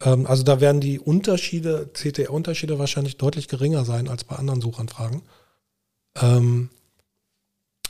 [0.00, 5.22] Ähm, also da werden die Unterschiede, CTR-Unterschiede wahrscheinlich deutlich geringer sein als bei anderen Suchanfragen.
[6.20, 6.70] Ähm,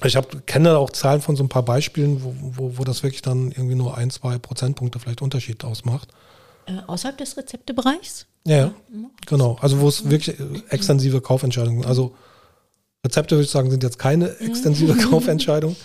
[0.02, 3.22] ich hab, kenne auch Zahlen von so ein paar Beispielen, wo, wo, wo das wirklich
[3.22, 6.08] dann irgendwie nur ein, zwei Prozentpunkte vielleicht Unterschied ausmacht.
[6.66, 8.26] Äh, außerhalb des Rezeptebereichs?
[8.46, 8.74] Ja, ja.
[9.26, 9.56] Genau.
[9.60, 12.14] Also wo es wirklich äh, extensive Kaufentscheidungen, also
[13.04, 15.76] Rezepte würde ich sagen, sind jetzt keine extensive Kaufentscheidung.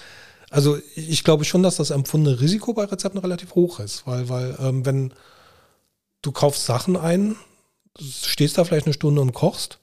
[0.49, 4.57] Also ich glaube schon, dass das empfundene Risiko bei Rezepten relativ hoch ist, weil, weil
[4.59, 5.13] ähm, wenn
[6.21, 7.35] du kaufst Sachen ein,
[7.99, 9.79] stehst da vielleicht eine Stunde und kochst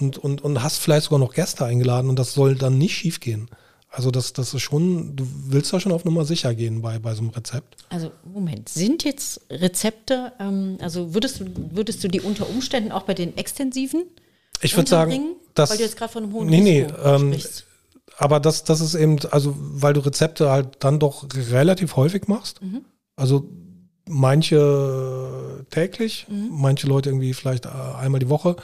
[0.00, 3.20] und, und, und hast vielleicht sogar noch Gäste eingeladen und das soll dann nicht schief
[3.20, 3.48] gehen.
[3.92, 7.12] Also das, das ist schon, du willst da schon auf Nummer sicher gehen bei, bei
[7.14, 7.76] so einem Rezept.
[7.88, 13.02] Also Moment, sind jetzt Rezepte, ähm, also würdest du, würdest du die unter Umständen auch
[13.02, 14.04] bei den extensiven
[14.62, 17.32] Ich würde sagen, dass Weil du jetzt gerade von einem hohen nee, nee, Risiko ähm,
[17.32, 17.66] sprichst.
[18.20, 22.60] Aber das, das ist eben, also weil du Rezepte halt dann doch relativ häufig machst.
[22.62, 22.84] Mhm.
[23.16, 23.48] Also
[24.08, 26.48] manche täglich, Mhm.
[26.52, 28.56] manche Leute irgendwie vielleicht äh, einmal die Woche.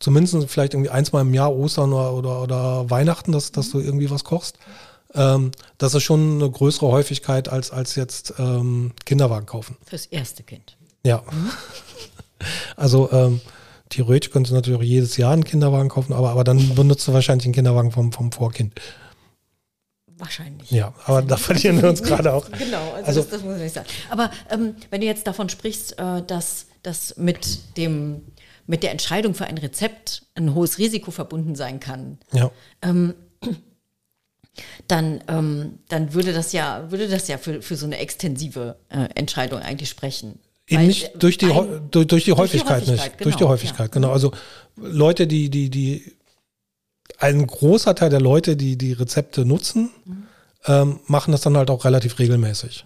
[0.00, 3.78] Zumindest vielleicht irgendwie ein, zwei im Jahr, Ostern oder, oder, oder Weihnachten, dass, dass du
[3.78, 4.58] irgendwie was kochst.
[5.14, 9.76] Ähm, das ist schon eine größere Häufigkeit als, als jetzt ähm, Kinderwagen kaufen.
[9.86, 10.76] Fürs erste Kind.
[11.04, 11.22] Ja.
[12.76, 13.40] Also ähm,
[13.94, 17.12] theoretisch könntest du natürlich auch jedes Jahr einen Kinderwagen kaufen, aber, aber dann benutzt du
[17.12, 18.74] wahrscheinlich einen Kinderwagen vom, vom Vorkind.
[20.16, 20.70] Wahrscheinlich.
[20.70, 22.48] Ja, aber da verlieren wir uns gerade auch.
[22.52, 23.86] Genau, also, Also- das, das muss ich nicht sagen.
[24.10, 28.22] Aber ähm, wenn du jetzt davon sprichst, äh, dass das mit dem
[28.66, 32.50] mit der Entscheidung für ein Rezept ein hohes Risiko verbunden sein kann, Ja.
[34.88, 39.08] dann, ähm, dann würde das ja, würde das ja für, für so eine extensive äh,
[39.16, 40.38] Entscheidung eigentlich sprechen.
[40.66, 43.24] Eben Weil, nicht durch die, ein- durch, durch die die Häufigkeit, Häufigkeit, nicht.
[43.24, 43.92] durch die genau, Häufigkeit, ja.
[43.92, 44.12] genau.
[44.12, 44.32] Also
[44.76, 46.12] Leute, die, die, die,
[47.18, 50.22] ein großer Teil der Leute, die die Rezepte nutzen, Mhm.
[50.66, 52.84] ähm, machen das dann halt auch relativ regelmäßig.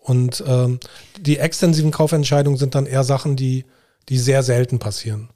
[0.00, 0.80] Und ähm,
[1.20, 3.64] die extensiven Kaufentscheidungen sind dann eher Sachen, die,
[4.08, 5.30] die sehr selten passieren.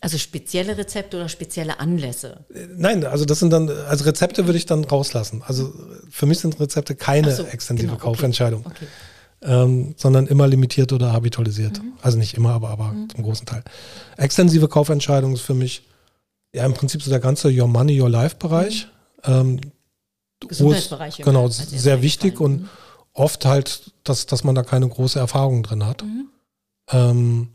[0.00, 2.44] Also spezielle Rezepte oder spezielle Anlässe.
[2.76, 5.42] Nein, also das sind dann, also Rezepte würde ich dann rauslassen.
[5.46, 5.72] Also
[6.10, 8.02] für mich sind Rezepte keine so, extensive genau, okay.
[8.04, 8.86] Kaufentscheidung, Okay.
[9.42, 11.82] Ähm, sondern immer limitiert oder habitualisiert.
[11.82, 11.92] Mhm.
[12.02, 13.62] Also nicht immer, aber, aber zum großen Teil.
[14.16, 15.82] Extensive Kaufentscheidung ist für mich
[16.54, 18.88] ja im Prinzip so der ganze Your Money, Your Life Bereich.
[19.24, 19.60] Ähm,
[20.40, 21.16] Gesundheitsbereich.
[21.16, 22.60] Groß, genau, als erstes sehr wichtig eingefallen.
[22.62, 22.68] und
[23.14, 26.02] oft halt, dass, dass man da keine große Erfahrung drin hat.
[26.02, 26.28] Mhm.
[26.90, 27.48] Ähm,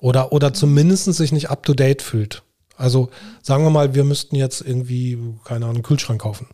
[0.00, 2.42] oder, oder zumindest sich nicht up to date fühlt.
[2.76, 3.10] Also
[3.42, 6.48] sagen wir mal, wir müssten jetzt irgendwie, keine Ahnung, einen Kühlschrank kaufen.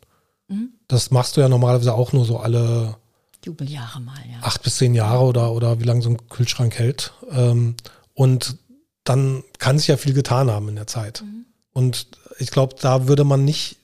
[0.48, 0.70] Mhm.
[0.87, 2.96] Das machst du ja normalerweise auch nur so alle
[3.44, 4.38] Jubeljahre mal, ja.
[4.42, 7.12] acht bis zehn Jahre oder, oder wie lange so ein Kühlschrank hält.
[7.31, 7.77] Ähm,
[8.14, 8.57] und
[9.05, 11.22] dann kann sich ja viel getan haben in der Zeit.
[11.22, 11.46] Mhm.
[11.72, 13.77] Und ich glaube, da würde man nicht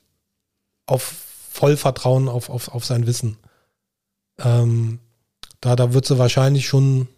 [0.87, 1.15] auf
[1.51, 3.37] voll vertrauen auf, auf, auf sein Wissen.
[4.39, 4.99] Ähm,
[5.61, 7.09] da, da wird sie wahrscheinlich schon.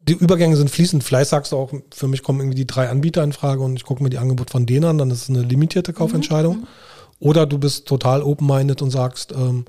[0.00, 1.02] Die Übergänge sind fließend.
[1.02, 3.84] Vielleicht sagst du auch, für mich kommen irgendwie die drei Anbieter in Frage und ich
[3.84, 6.66] gucke mir die Angebot von denen an, dann ist es eine limitierte Kaufentscheidung.
[7.18, 9.64] Oder du bist total open-minded und sagst, ähm,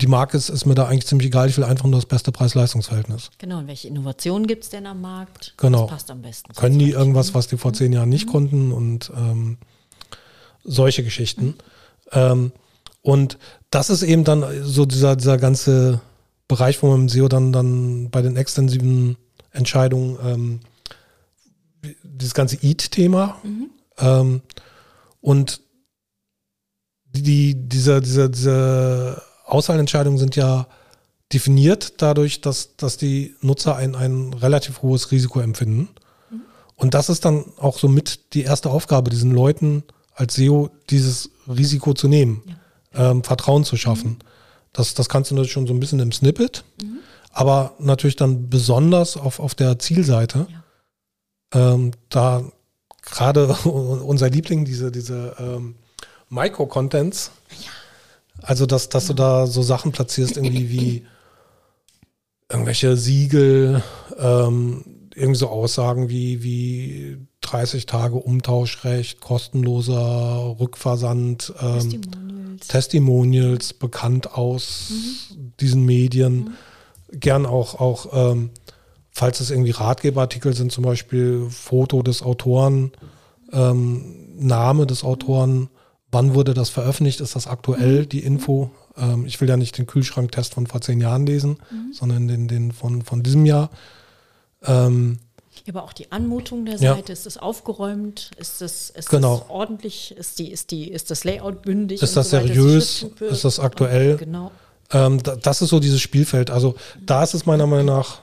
[0.00, 2.32] die Marke ist, ist mir da eigentlich ziemlich egal, ich will einfach nur das beste
[2.32, 3.30] Preis-Leistungs-Verhältnis.
[3.38, 5.54] Genau, und welche Innovationen gibt es denn am Markt?
[5.56, 5.82] Genau.
[5.82, 6.52] Das passt am besten.
[6.54, 9.58] Können die irgendwas, was die vor zehn Jahren nicht konnten und ähm,
[10.64, 11.54] solche Geschichten.
[12.12, 12.52] Ähm,
[13.02, 13.38] und
[13.70, 16.00] das ist eben dann so dieser, dieser ganze
[16.48, 19.16] Bereich, wo man im SEO dann, dann bei den extensiven
[19.52, 20.60] Entscheidungen ähm,
[22.02, 23.40] dieses ganze Eat-Thema
[23.98, 24.42] ähm,
[25.20, 25.60] und
[27.12, 30.66] die, diese, diese, diese Auswahlentscheidungen sind ja
[31.32, 35.88] definiert dadurch, dass, dass die Nutzer ein, ein relativ hohes Risiko empfinden.
[36.76, 39.84] Und das ist dann auch so mit die erste Aufgabe, diesen Leuten
[40.14, 42.56] als SEO dieses Risiko zu nehmen,
[42.94, 44.18] ähm, Vertrauen zu schaffen.
[44.72, 46.64] Das, das kannst du natürlich schon so ein bisschen im Snippet,
[47.32, 50.46] aber natürlich dann besonders auf, auf der Zielseite.
[51.52, 52.44] Ähm, da
[53.02, 55.74] gerade unser Liebling, diese, diese ähm,
[56.28, 57.30] Micro-Contents,
[58.42, 61.06] also dass, dass du da so Sachen platzierst, irgendwie wie
[62.50, 63.82] irgendwelche Siegel,
[64.18, 72.68] ähm, irgendwie so Aussagen wie, wie 30 Tage Umtauschrecht, kostenloser Rückversand, ähm, Testimonials.
[72.68, 74.92] Testimonials bekannt aus
[75.60, 76.54] diesen Medien.
[77.12, 78.50] Gern auch, auch ähm,
[79.10, 82.92] falls es irgendwie Ratgeberartikel sind, zum Beispiel Foto des Autoren,
[83.52, 85.68] ähm, Name des Autoren,
[86.12, 88.70] wann wurde das veröffentlicht, ist das aktuell, die Info.
[88.96, 91.58] Ähm, ich will ja nicht den Kühlschranktest von vor zehn Jahren lesen,
[91.92, 93.70] sondern den, den von, von diesem Jahr.
[94.64, 95.18] Ähm,
[95.66, 96.94] Ja, aber auch die Anmutung der Ja.
[96.94, 98.30] Seite, ist das aufgeräumt?
[98.38, 99.44] Ist das, ist Genau.
[99.48, 100.14] ordentlich?
[100.16, 102.02] Ist, die, ist, die, ist das Layout bündig?
[102.02, 103.06] Ist das so seriös?
[103.20, 104.16] Ist das aktuell?
[104.16, 104.50] Genau.
[104.92, 106.50] Ähm, da, das ist so dieses Spielfeld.
[106.50, 108.20] Also da ist es meiner Meinung nach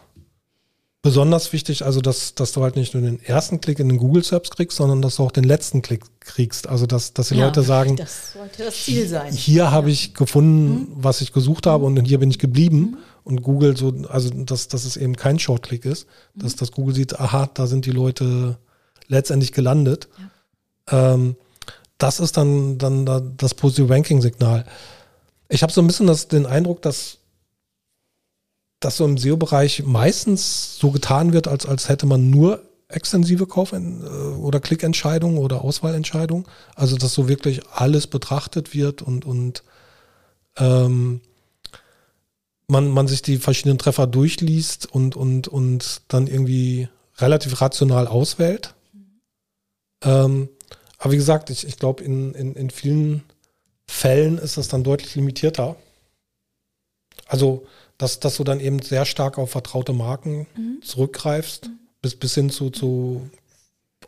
[1.01, 4.23] besonders wichtig, also dass, dass du halt nicht nur den ersten Klick in den Google
[4.23, 6.67] Search kriegst, sondern dass du auch den letzten Klick kriegst.
[6.67, 9.31] Also dass, dass die Ja, Leute sagen, Das sollte das Ziel sein.
[9.33, 10.87] hier habe ich gefunden, Mhm.
[10.95, 12.97] was ich gesucht habe und hier bin ich geblieben.
[13.23, 16.41] Und Google so, also dass, dass es eben kein Shortclick ist, Mhm.
[16.41, 18.57] dass das Google sieht, aha, da sind die Leute
[19.07, 20.07] letztendlich gelandet.
[20.89, 21.35] Ähm,
[21.97, 24.65] das ist dann, dann da- das positive Ranking-Signal.
[25.49, 27.17] Ich habe so ein bisschen das, den Eindruck, dass,
[28.79, 33.73] dass so im SEO-Bereich meistens so getan wird, als, als hätte man nur extensive Kauf-
[33.73, 36.45] äh, oder Klickentscheidungen oder Auswahlentscheidungen.
[36.75, 39.63] Also dass so wirklich alles betrachtet wird und, und
[40.57, 41.21] ähm,
[42.67, 48.75] man, man sich die verschiedenen Treffer durchliest und, und, und dann irgendwie relativ rational auswählt.
[50.03, 50.49] Ähm,
[50.97, 53.23] aber wie gesagt, ich, ich glaube, in, in, in vielen
[53.87, 55.75] Fällen ist das dann deutlich limitierter.
[57.27, 57.65] Also,
[57.97, 60.81] dass, dass du dann eben sehr stark auf vertraute Marken mhm.
[60.81, 61.79] zurückgreifst, mhm.
[62.01, 63.29] bis, bis hin zu, zu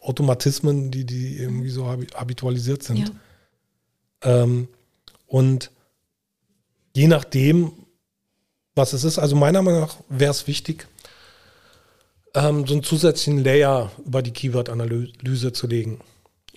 [0.02, 3.12] Automatismen, die, die irgendwie so habitualisiert sind.
[4.23, 4.43] Ja.
[4.43, 4.67] Ähm,
[5.28, 5.71] und
[6.95, 7.71] je nachdem,
[8.75, 10.88] was es ist, also meiner Meinung nach wäre es wichtig,
[12.34, 15.99] ähm, so einen zusätzlichen Layer über die Keyword-Analyse zu legen.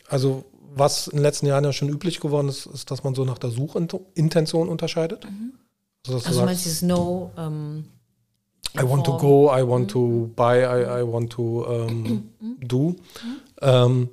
[0.08, 3.24] Also was in den letzten Jahren ja schon üblich geworden ist, ist, dass man so
[3.24, 5.24] nach der Suchintention unterscheidet.
[5.24, 5.52] Mhm.
[6.06, 7.30] Also, also du meinst dieses No.
[7.36, 7.84] Um, ähm,
[8.74, 9.88] I want to go, I want mhm.
[9.88, 12.06] to buy, I, I want to um,
[12.40, 12.90] ähm, do.
[12.90, 12.96] Mhm.
[13.60, 14.08] Ähm,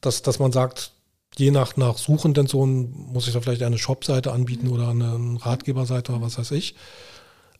[0.00, 0.92] dass, dass man sagt,
[1.36, 4.72] je nach, nach Suchintention muss ich da vielleicht eine Shop-Seite anbieten mhm.
[4.72, 6.74] oder eine Ratgeberseite oder was weiß ich.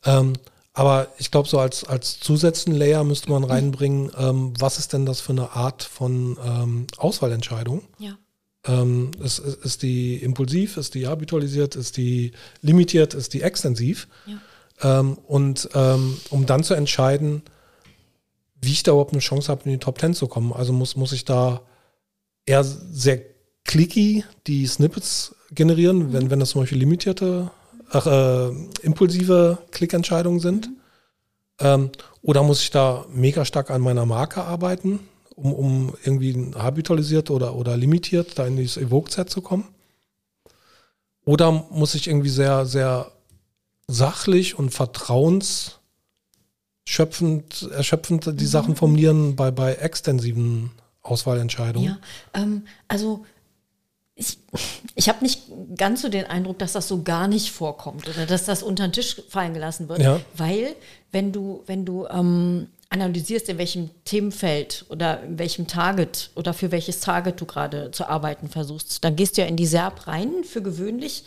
[0.05, 0.35] Ähm,
[0.73, 5.07] aber ich glaube, so als, als zusätzlichen Layer müsste man reinbringen, ähm, was ist denn
[5.07, 7.83] das für eine Art von ähm, Auswahlentscheidung?
[7.99, 8.17] Ja.
[8.67, 14.09] Ähm, ist, ist, ist, die impulsiv, ist die habitualisiert, ist die limitiert, ist die extensiv?
[14.27, 15.01] Ja.
[15.01, 17.43] Ähm, und ähm, um dann zu entscheiden,
[18.61, 20.53] wie ich da überhaupt eine Chance habe, in die Top 10 zu kommen.
[20.53, 21.63] Also muss, muss ich da
[22.47, 23.21] eher sehr
[23.65, 26.13] clicky die Snippets generieren, mhm.
[26.13, 27.51] wenn, wenn das zum Beispiel limitierte
[27.91, 28.49] ach, äh,
[28.83, 30.69] impulsive Klickentscheidungen sind?
[30.69, 30.77] Mhm.
[31.61, 31.91] Ähm,
[32.23, 35.01] oder muss ich da mega stark an meiner Marke arbeiten,
[35.39, 39.69] um, um irgendwie habitualisiert oder, oder limitiert da in dieses Evoke-Set zu kommen?
[41.25, 43.13] Oder muss ich irgendwie sehr, sehr
[43.87, 48.49] sachlich und vertrauensschöpfend, erschöpfend die mhm.
[48.49, 50.71] Sachen formulieren bei, bei extensiven
[51.03, 51.89] Auswahlentscheidungen?
[51.89, 53.25] Ja, ähm, also
[54.15, 54.39] ich,
[54.97, 55.43] ich habe nicht
[55.77, 58.93] ganz so den Eindruck, dass das so gar nicht vorkommt oder dass das unter den
[58.93, 60.21] Tisch fallen gelassen wird, ja.
[60.37, 60.75] weil
[61.13, 66.71] wenn du, wenn du ähm, analysierst, in welchem Themenfeld oder in welchem Target oder für
[66.71, 70.45] welches Target du gerade zu arbeiten versuchst, dann gehst du ja in die SERP rein
[70.45, 71.25] für gewöhnlich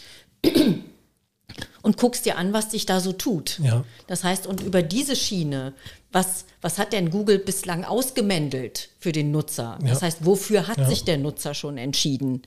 [1.82, 3.60] und guckst dir an, was dich da so tut.
[3.60, 3.84] Ja.
[4.08, 5.74] Das heißt, und über diese Schiene,
[6.12, 9.80] was, was hat denn Google bislang ausgemändelt für den Nutzer?
[9.82, 9.90] Ja.
[9.90, 10.86] Das heißt, wofür hat ja.
[10.86, 12.42] sich der Nutzer schon entschieden?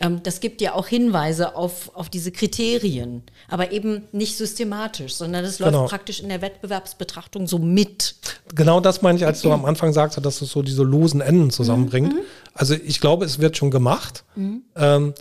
[0.00, 5.44] Ähm, das gibt ja auch Hinweise auf, auf diese Kriterien, aber eben nicht systematisch, sondern
[5.44, 5.86] das läuft genau.
[5.86, 8.14] praktisch in der Wettbewerbsbetrachtung so mit.
[8.54, 11.50] Genau das meine ich, als du am Anfang sagst, dass es so diese losen Enden
[11.50, 12.14] zusammenbringt.
[12.14, 12.20] Mhm.
[12.54, 14.24] Also ich glaube, es wird schon gemacht.
[14.34, 14.62] Mhm.
[14.76, 15.14] Ähm,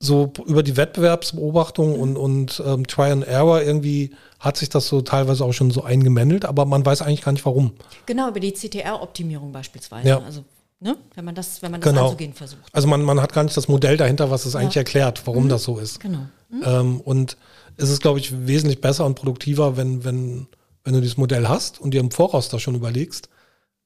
[0.00, 5.00] so über die Wettbewerbsbeobachtung und, und ähm, Try and Error irgendwie hat sich das so
[5.00, 7.72] teilweise auch schon so eingemendelt, aber man weiß eigentlich gar nicht warum.
[8.06, 10.08] Genau, über die CTR-Optimierung beispielsweise.
[10.08, 10.18] Ja.
[10.20, 10.44] Also,
[10.78, 12.04] ne, wenn man das, wenn man das genau.
[12.04, 12.62] anzugehen versucht.
[12.72, 14.60] Also man, man hat gar nicht das Modell dahinter, was es ja.
[14.60, 15.48] eigentlich erklärt, warum mhm.
[15.48, 15.98] das so ist.
[15.98, 16.26] Genau.
[16.48, 16.62] Mhm.
[16.64, 17.36] Ähm, und
[17.76, 20.46] es ist, glaube ich, wesentlich besser und produktiver, wenn, wenn,
[20.84, 23.28] wenn du dieses Modell hast und dir im Voraus da schon überlegst.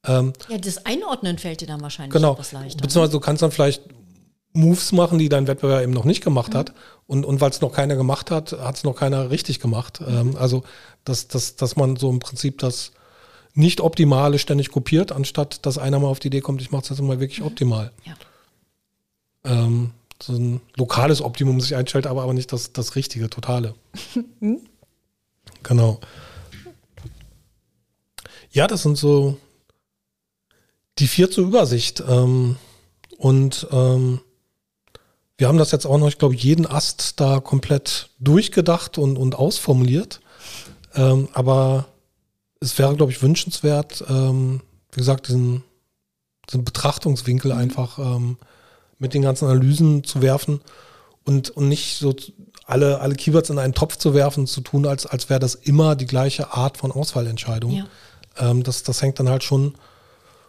[0.04, 2.32] Ähm, ja, das Einordnen fällt dir dann wahrscheinlich genau.
[2.32, 2.76] etwas leichter.
[2.76, 2.82] Ne?
[2.82, 3.82] Beziehungsweise du kannst dann vielleicht
[4.52, 6.58] Moves machen, die dein Wettbewerber eben noch nicht gemacht mhm.
[6.58, 6.74] hat.
[7.06, 10.00] Und, und weil es noch keiner gemacht hat, hat es noch keiner richtig gemacht.
[10.00, 10.16] Mhm.
[10.16, 10.62] Ähm, also,
[11.04, 12.92] dass, dass, dass man so im Prinzip das
[13.54, 16.88] nicht Optimale ständig kopiert, anstatt dass einer mal auf die Idee kommt, ich mache es
[16.90, 17.46] jetzt mal wirklich mhm.
[17.46, 17.92] optimal.
[18.04, 18.14] Ja.
[19.44, 19.90] Ähm,
[20.22, 23.74] so ein lokales Optimum sich einstellt, aber, aber nicht das, das richtige, totale.
[24.40, 24.60] Mhm.
[25.62, 26.00] genau.
[28.50, 29.38] Ja, das sind so
[30.98, 32.02] die vier zur Übersicht.
[32.06, 32.56] Ähm,
[33.18, 34.20] und ähm,
[35.42, 39.34] wir haben das jetzt auch noch, ich glaube, jeden Ast da komplett durchgedacht und, und
[39.34, 40.20] ausformuliert.
[40.94, 41.86] Ähm, aber
[42.60, 44.60] es wäre, glaube ich, wünschenswert, ähm,
[44.92, 45.64] wie gesagt, diesen,
[46.48, 47.58] diesen Betrachtungswinkel mhm.
[47.58, 48.36] einfach ähm,
[49.00, 50.60] mit den ganzen Analysen zu werfen
[51.24, 52.14] und, und nicht so
[52.64, 55.96] alle, alle Keywords in einen Topf zu werfen, zu tun, als, als wäre das immer
[55.96, 57.72] die gleiche Art von Auswahlentscheidung.
[57.72, 57.86] Ja.
[58.38, 59.74] Ähm, das, das hängt dann halt schon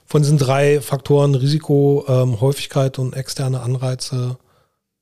[0.06, 4.38] von diesen drei Faktoren Risiko, ähm, Häufigkeit und externe Anreize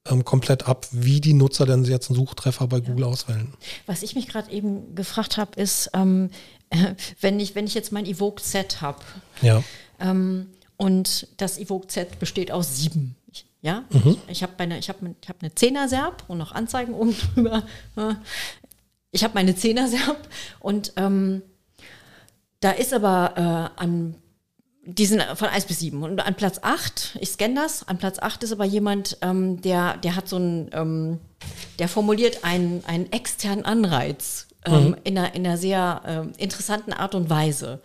[0.07, 3.53] ähm, komplett ab, wie die Nutzer denn jetzt einen Suchtreffer bei Google auswählen.
[3.85, 6.29] Was ich mich gerade eben gefragt habe, ist, ähm,
[7.21, 9.01] wenn, ich, wenn ich jetzt mein Evoke-Set habe
[9.41, 9.63] ja.
[9.99, 13.15] ähm, und das Evoke-Set besteht aus sieben.
[13.63, 14.17] Ja, mhm.
[14.25, 17.63] ich, ich habe eine, ich hab, ich hab eine Zehner-Serb und noch Anzeigen oben drüber.
[19.13, 20.25] Ich habe meine Zehner-Serb
[20.61, 21.41] und ähm,
[22.61, 24.15] da ist aber äh, an
[24.83, 26.01] die sind von 1 bis 7.
[26.01, 29.97] Und an Platz 8, ich scanne das, an Platz 8 ist aber jemand, ähm, der,
[29.97, 31.19] der hat so einen, ähm,
[31.79, 34.97] der formuliert einen, einen externen Anreiz ähm, mhm.
[35.03, 37.79] in, einer, in einer sehr ähm, interessanten Art und Weise.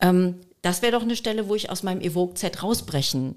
[0.00, 3.36] Ähm, das wäre doch eine Stelle, wo ich aus meinem Evoke-Set rausbrechen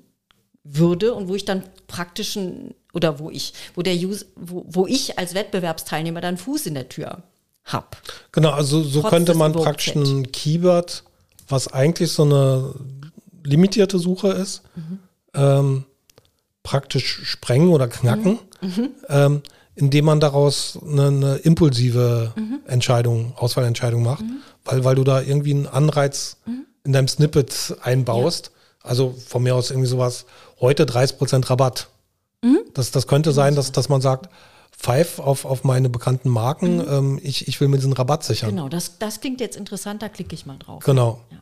[0.64, 5.20] würde und wo ich dann praktischen oder wo ich, wo der Use, wo, wo ich
[5.20, 7.24] als Wettbewerbsteilnehmer dann Fuß in der Tür
[7.66, 7.88] habe.
[8.32, 11.03] Genau, also so könnte man praktisch ein Keyword,
[11.47, 12.74] was eigentlich so eine
[13.44, 15.00] limitierte Suche ist, mhm.
[15.34, 15.84] ähm,
[16.64, 18.39] praktisch sprengen oder knacken,
[19.10, 19.41] ähm,
[19.76, 22.34] indem man daraus eine, eine impulsive
[22.68, 24.24] Entscheidung, Auswahlentscheidung macht,
[24.64, 26.38] weil, weil du da irgendwie einen Anreiz
[26.84, 28.52] in deinem Snippet einbaust.
[28.82, 30.26] Also von mir aus irgendwie sowas,
[30.60, 31.88] heute 30% Rabatt.
[32.74, 34.30] Das, das könnte sein, dass, dass man sagt,
[34.72, 38.50] pfeif auf, auf meine bekannten Marken, ähm, ich, ich will mir diesen Rabatt sichern.
[38.50, 40.84] Genau, das, das klingt jetzt interessant, da klicke ich mal drauf.
[40.84, 41.22] Genau.
[41.32, 41.38] Ja.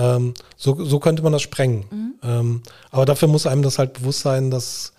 [0.00, 1.84] Ähm, so, so könnte man das sprengen.
[2.22, 4.92] Ähm, aber dafür muss einem das halt bewusst sein, dass,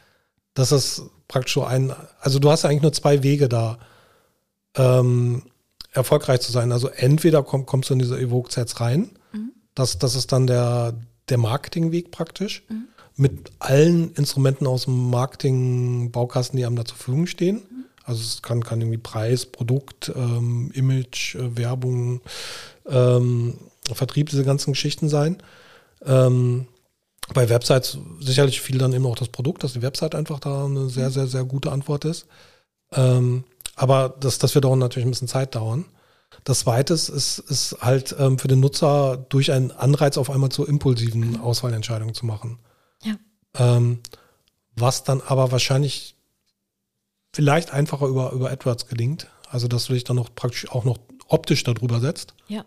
[0.54, 3.80] dass es praktisch so ein, also du hast eigentlich nur zwei Wege da,
[4.76, 5.44] ähm,
[5.92, 6.72] erfolgreich zu sein.
[6.72, 9.12] Also entweder komm, kommst du in diese Evoke-Sets rein,
[9.76, 10.94] das, das ist dann der,
[11.30, 12.64] der Marketingweg praktisch,
[13.16, 17.62] mit allen Instrumenten aus dem Marketing-Baukasten, die einem da zur Verfügung stehen.
[18.04, 22.22] Also es kann, kann irgendwie Preis, Produkt, ähm, Image, äh, Werbung,
[22.88, 23.56] ähm,
[23.94, 25.38] Vertrieb, diese ganzen Geschichten sein.
[26.06, 26.68] Ähm,
[27.34, 30.90] bei Websites sicherlich viel dann eben auch das Produkt, dass die Website einfach da eine
[30.90, 32.26] sehr, sehr, sehr gute Antwort ist.
[32.92, 33.44] Ähm,
[33.76, 35.86] aber das, das wird auch natürlich ein bisschen Zeit dauern.
[36.44, 40.66] Das zweite ist, ist, halt ähm, für den Nutzer durch einen Anreiz auf einmal zu
[40.66, 42.60] impulsiven Auswahlentscheidungen zu machen.
[43.04, 43.16] Ja.
[43.56, 44.00] Ähm,
[44.76, 46.16] was dann aber wahrscheinlich
[47.34, 49.28] vielleicht einfacher über, über AdWords gelingt.
[49.50, 52.66] Also, dass du dich dann noch praktisch auch noch optisch darüber setzt Ja.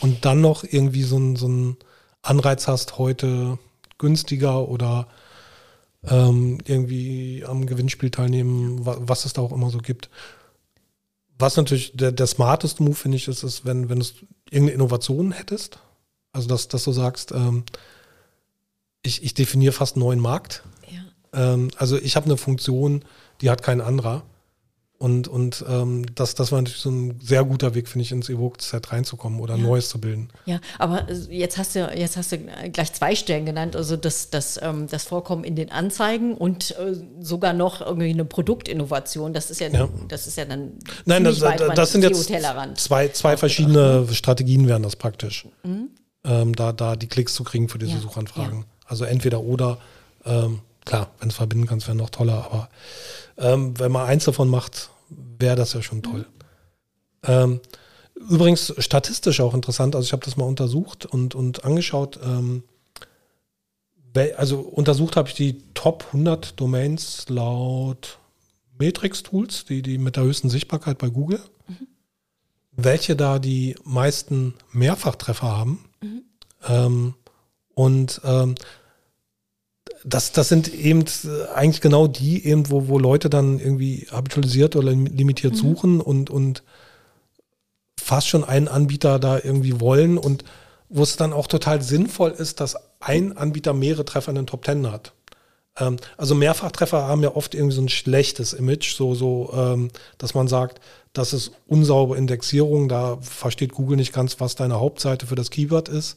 [0.00, 1.76] Und dann noch irgendwie so einen so einen
[2.22, 3.58] Anreiz hast, heute
[3.98, 5.08] günstiger oder
[6.04, 10.10] ähm, irgendwie am Gewinnspiel teilnehmen, wa was es da auch immer so gibt.
[11.38, 14.06] Was natürlich der, der smarteste Move, finde ich, ist, ist, wenn, wenn du
[14.50, 15.78] irgendeine Innovation hättest.
[16.32, 17.64] Also, dass, dass du sagst, ähm,
[19.02, 20.62] ich, ich definiere fast einen neuen Markt.
[20.90, 21.52] Ja.
[21.54, 23.04] Ähm, also ich habe eine Funktion,
[23.40, 24.22] die hat kein anderer.
[24.98, 28.30] Und, und ähm, das, das war natürlich so ein sehr guter Weg, finde ich, ins
[28.30, 29.62] Evoke-Set reinzukommen oder Ja.
[29.62, 30.28] Neues zu bilden.
[30.46, 32.38] Ja, aber jetzt hast du jetzt hast du
[32.72, 36.94] gleich zwei Stellen genannt, also das, das, ähm, das Vorkommen in den Anzeigen und äh,
[37.20, 39.34] sogar noch irgendwie eine Produktinnovation.
[39.34, 39.86] Das ist ja, Ja.
[40.08, 40.72] das ist ja dann
[41.04, 42.30] Nein, das, weit das, das sind jetzt
[42.76, 45.46] zwei, zwei verschiedene Strategien wären das praktisch.
[46.24, 48.64] Ähm, da, da die Klicks zu kriegen für diese Ja, Suchanfragen.
[48.86, 49.76] Also entweder oder,
[50.24, 52.70] ähm, klar, wenn es verbinden kannst, wäre noch toller, aber
[53.38, 54.90] ähm, wenn man eins davon macht,
[55.38, 56.26] wäre das ja schon toll.
[57.24, 57.60] Ähm,
[58.14, 62.62] übrigens statistisch auch interessant, also ich habe das mal untersucht und, und angeschaut, ähm,
[64.36, 68.18] also untersucht habe ich die Top 100 Domains laut
[68.78, 71.40] Matrix-Tools, die, die mit der höchsten Sichtbarkeit bei Google,
[72.72, 75.84] welche da die meisten Mehrfachtreffer haben.
[76.66, 77.14] Ähm,
[77.74, 78.54] und ähm,
[80.08, 81.04] das, das sind eben
[81.52, 86.30] eigentlich genau die, eben, wo, wo Leute dann irgendwie habitualisiert oder lim- limitiert suchen und,
[86.30, 86.62] und
[88.00, 90.44] fast schon einen Anbieter da irgendwie wollen und
[90.88, 94.62] wo es dann auch total sinnvoll ist, dass ein Anbieter mehrere Treffer in den Top
[94.64, 95.12] Ten hat.
[95.76, 100.34] Ähm, also Mehrfachtreffer haben ja oft irgendwie so ein schlechtes Image, so, so ähm, dass
[100.34, 100.80] man sagt,
[101.14, 105.88] das ist unsaubere Indexierung, da versteht Google nicht ganz, was deine Hauptseite für das Keyword
[105.88, 106.16] ist.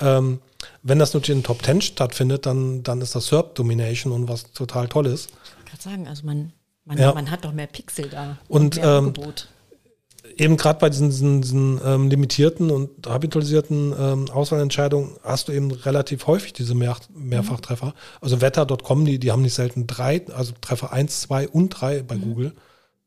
[0.00, 0.40] Ähm,
[0.82, 4.28] wenn das natürlich in den Top Ten stattfindet, dann, dann ist das SERP Domination und
[4.28, 5.30] was total toll ist.
[5.30, 6.52] Ich wollte gerade sagen, also man,
[6.84, 7.12] man, Ja.
[7.14, 9.48] man hat doch mehr Pixel da Und, mehr ähm, Angebot.
[10.36, 15.70] eben gerade bei diesen, diesen, diesen ähm, limitierten und habitualisierten ähm, Auswahlentscheidungen hast du eben
[15.70, 17.94] relativ häufig diese Mehr Mehrfachtreffer.
[18.20, 22.16] Also wetter.com, die, die haben nicht selten drei, also Treffer 1, 2 und 3 bei
[22.16, 22.52] Google.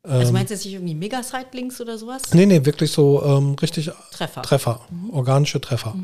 [0.03, 2.21] also meinst du jetzt nicht irgendwie Megasite-Links oder sowas?
[2.33, 4.41] Nee, nee, wirklich so ähm, richtig Treffer.
[4.43, 4.81] Treffer,
[5.11, 5.95] organische Treffer.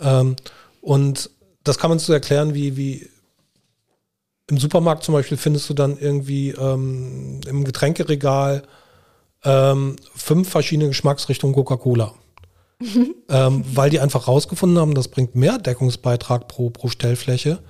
[0.00, 0.36] Ähm,
[0.80, 1.30] und
[1.64, 3.08] das kann man so erklären, wie, wie
[4.48, 8.62] im Supermarkt zum Beispiel findest du dann irgendwie ähm, im Getränkeregal
[9.44, 12.14] ähm, fünf verschiedene Geschmacksrichtungen Coca-Cola.
[13.28, 17.60] ähm, weil die einfach rausgefunden haben, das bringt mehr Deckungsbeitrag pro, pro Stellfläche,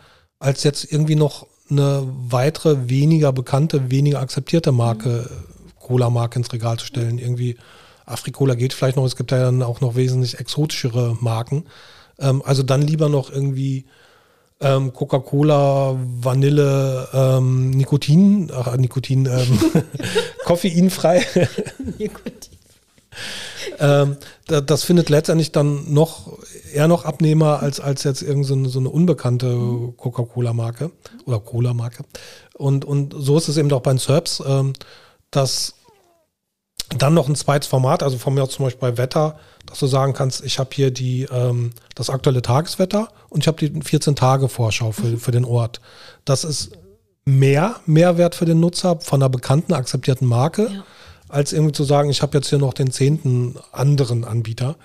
[0.41, 5.31] als jetzt irgendwie noch eine weitere, weniger bekannte, weniger akzeptierte Marke,
[5.79, 7.19] Cola-Marke ins Regal zu stellen.
[7.19, 7.57] Irgendwie
[8.05, 11.65] Afrikola geht vielleicht noch, es gibt ja dann auch noch wesentlich exotischere Marken.
[12.19, 13.87] Ähm, also dann lieber noch irgendwie
[14.61, 19.59] ähm, Coca-Cola, Vanille, ähm, Nikotin, ach, Nikotin, ähm,
[20.45, 21.25] koffeinfrei.
[21.99, 22.51] Gut.
[23.79, 26.39] ähm, da, das findet letztendlich dann noch
[26.73, 30.91] eher noch Abnehmer als, als jetzt irgendeine so eine, so eine unbekannte Coca-Cola-Marke
[31.27, 32.05] oder Cola-Marke.
[32.55, 34.73] Und, und so ist es eben auch bei den Serbs, ähm,
[35.31, 35.75] dass
[36.97, 39.87] dann noch ein zweites Format, also von mir aus zum Beispiel bei Wetter, dass du
[39.87, 44.93] sagen kannst, ich habe hier die, ähm, das aktuelle Tageswetter und ich habe die 14-Tage-Vorschau
[44.93, 45.81] für, für den Ort.
[46.25, 46.73] Das ist
[47.25, 50.85] mehr Mehrwert für den Nutzer von einer bekannten, akzeptierten Marke, Ja.
[51.29, 54.77] als irgendwie zu sagen, ich habe jetzt hier noch den zehnten anderen Anbieter.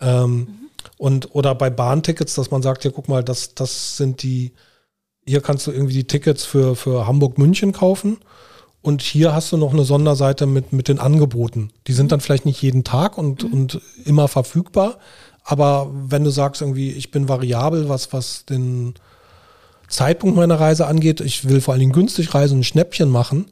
[0.00, 0.48] Ähm,
[0.96, 4.52] Und oder bei Bahntickets, dass man sagt, ja, guck mal, das, das sind die
[5.26, 8.16] hier kannst du irgendwie die Tickets für, für Hamburg-München kaufen.
[8.80, 11.70] Und hier hast du noch eine Sonderseite mit, mit den Angeboten.
[11.86, 13.52] Die sind dann vielleicht nicht jeden Tag und, mhm.
[13.52, 14.98] und immer verfügbar.
[15.44, 18.94] Aber wenn du sagst irgendwie, ich bin variabel, was, was den
[19.88, 23.46] Zeitpunkt meiner Reise angeht, ich will vor allen Dingen günstig reisen und ein Schnäppchen machen,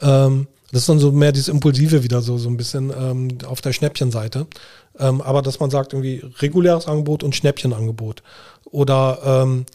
[0.00, 3.60] ähm, das ist dann so mehr dieses Impulsive wieder so, so ein bisschen ähm, auf
[3.60, 4.46] der Schnäppchenseite.
[4.98, 8.22] Ähm, aber dass man sagt, irgendwie reguläres Angebot und Schnäppchenangebot.
[8.70, 9.66] Oder ähm,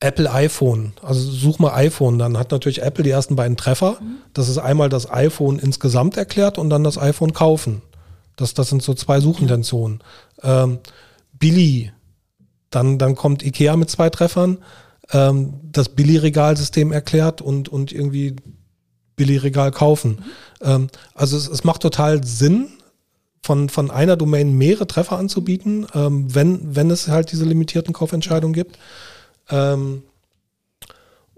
[0.00, 0.92] Apple iPhone.
[1.02, 3.98] Also such mal iPhone, dann hat natürlich Apple die ersten beiden Treffer.
[4.00, 4.16] Mhm.
[4.32, 7.82] Das ist einmal das iPhone insgesamt erklärt und dann das iPhone kaufen.
[8.36, 10.00] Das, das sind so zwei Suchintentionen.
[10.42, 10.78] Ähm,
[11.32, 11.92] Billy,
[12.70, 14.58] dann, dann kommt Ikea mit zwei Treffern.
[15.10, 18.36] Ähm, das Billy-Regalsystem erklärt und, und irgendwie
[19.16, 20.10] Billy-Regal kaufen.
[20.10, 20.22] Mhm.
[20.62, 22.68] Ähm, also es, es macht total Sinn,
[23.42, 28.52] von, von einer Domain mehrere Treffer anzubieten, ähm, wenn, wenn es halt diese limitierten Kaufentscheidungen
[28.52, 28.78] gibt.
[29.50, 30.02] Ähm,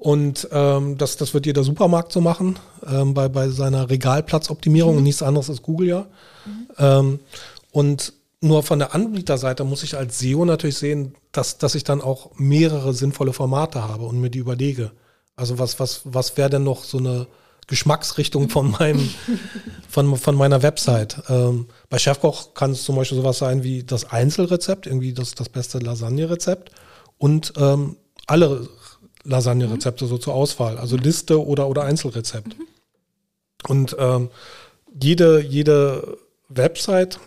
[0.01, 2.59] und ähm, das, das wird jeder Supermarkt so machen,
[2.91, 4.99] ähm, bei, bei seiner Regalplatzoptimierung mhm.
[4.99, 6.07] und nichts anderes ist Google ja.
[6.47, 6.69] Mhm.
[6.79, 7.19] Ähm,
[7.71, 12.01] und nur von der Anbieterseite muss ich als SEO natürlich sehen, dass, dass ich dann
[12.01, 14.93] auch mehrere sinnvolle Formate habe und mir die überlege.
[15.37, 17.27] Also was, was, was wäre denn noch so eine
[17.67, 19.11] Geschmacksrichtung von meinem,
[19.91, 21.23] von, von meiner Website?
[21.29, 25.51] Ähm, bei Chefkoch kann es zum Beispiel sowas sein wie das Einzelrezept, irgendwie das, das
[25.51, 26.71] beste Lasagne-Rezept
[27.21, 27.97] und ähm,
[28.27, 28.67] alle
[29.25, 30.09] Lasagne-Rezepte mhm.
[30.09, 32.59] so zur Auswahl, also Liste oder, oder Einzelrezept.
[32.59, 32.67] Mhm.
[33.69, 34.31] Und ähm,
[35.01, 36.17] jede, jede
[36.49, 37.21] Website,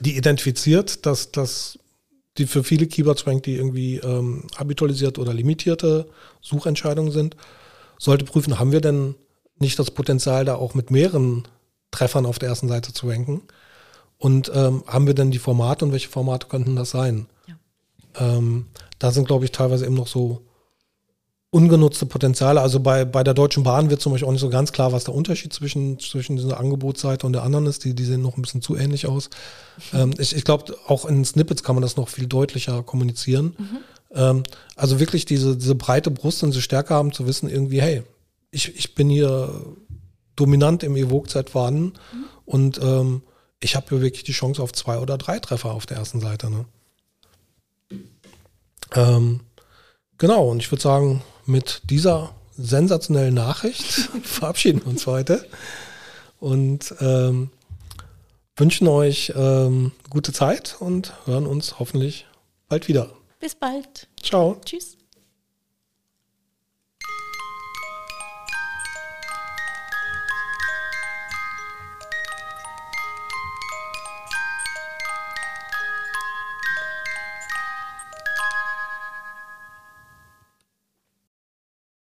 [0.00, 1.78] die identifiziert, dass, dass
[2.38, 6.08] die für viele Keywords rankt, die irgendwie ähm, habitualisiert oder limitierte
[6.40, 7.36] Suchentscheidungen sind,
[7.98, 9.14] sollte prüfen, haben wir denn
[9.58, 11.46] nicht das Potenzial, da auch mit mehreren
[11.90, 13.42] Treffern auf der ersten Seite zu ranken?
[14.16, 17.26] Und ähm, haben wir denn die Formate und welche Formate könnten das sein?
[17.46, 17.56] Ja.
[18.18, 18.66] Ähm,
[18.98, 20.42] da sind, glaube ich, teilweise eben noch so
[21.54, 22.60] ungenutzte Potenziale.
[22.60, 25.04] Also bei, bei der Deutschen Bahn wird zum Beispiel auch nicht so ganz klar, was
[25.04, 27.84] der Unterschied zwischen, zwischen dieser Angebotsseite und der anderen ist.
[27.84, 29.30] Die, die sehen noch ein bisschen zu ähnlich aus.
[29.92, 29.98] Mhm.
[29.98, 33.54] Ähm, ich ich glaube, auch in Snippets kann man das noch viel deutlicher kommunizieren.
[33.56, 33.78] Mhm.
[34.14, 34.42] Ähm,
[34.74, 38.02] also wirklich diese, diese breite Brust und diese Stärke haben zu wissen, irgendwie, hey,
[38.50, 39.62] ich, ich bin hier
[40.34, 42.24] dominant im Evoke-Zeit vorhanden mhm.
[42.46, 43.22] und ähm,
[43.60, 46.50] ich habe hier wirklich die Chance auf zwei oder drei Treffer auf der ersten Seite.
[46.50, 46.64] Ne?
[48.92, 49.40] Ähm,
[50.18, 53.84] genau, und ich würde sagen, mit dieser sensationellen Nachricht
[54.22, 55.46] verabschieden wir uns heute
[56.40, 57.50] und ähm,
[58.56, 62.26] wünschen euch ähm, gute Zeit und hören uns hoffentlich
[62.68, 63.10] bald wieder.
[63.40, 64.08] Bis bald.
[64.22, 64.60] Ciao.
[64.64, 64.96] Tschüss.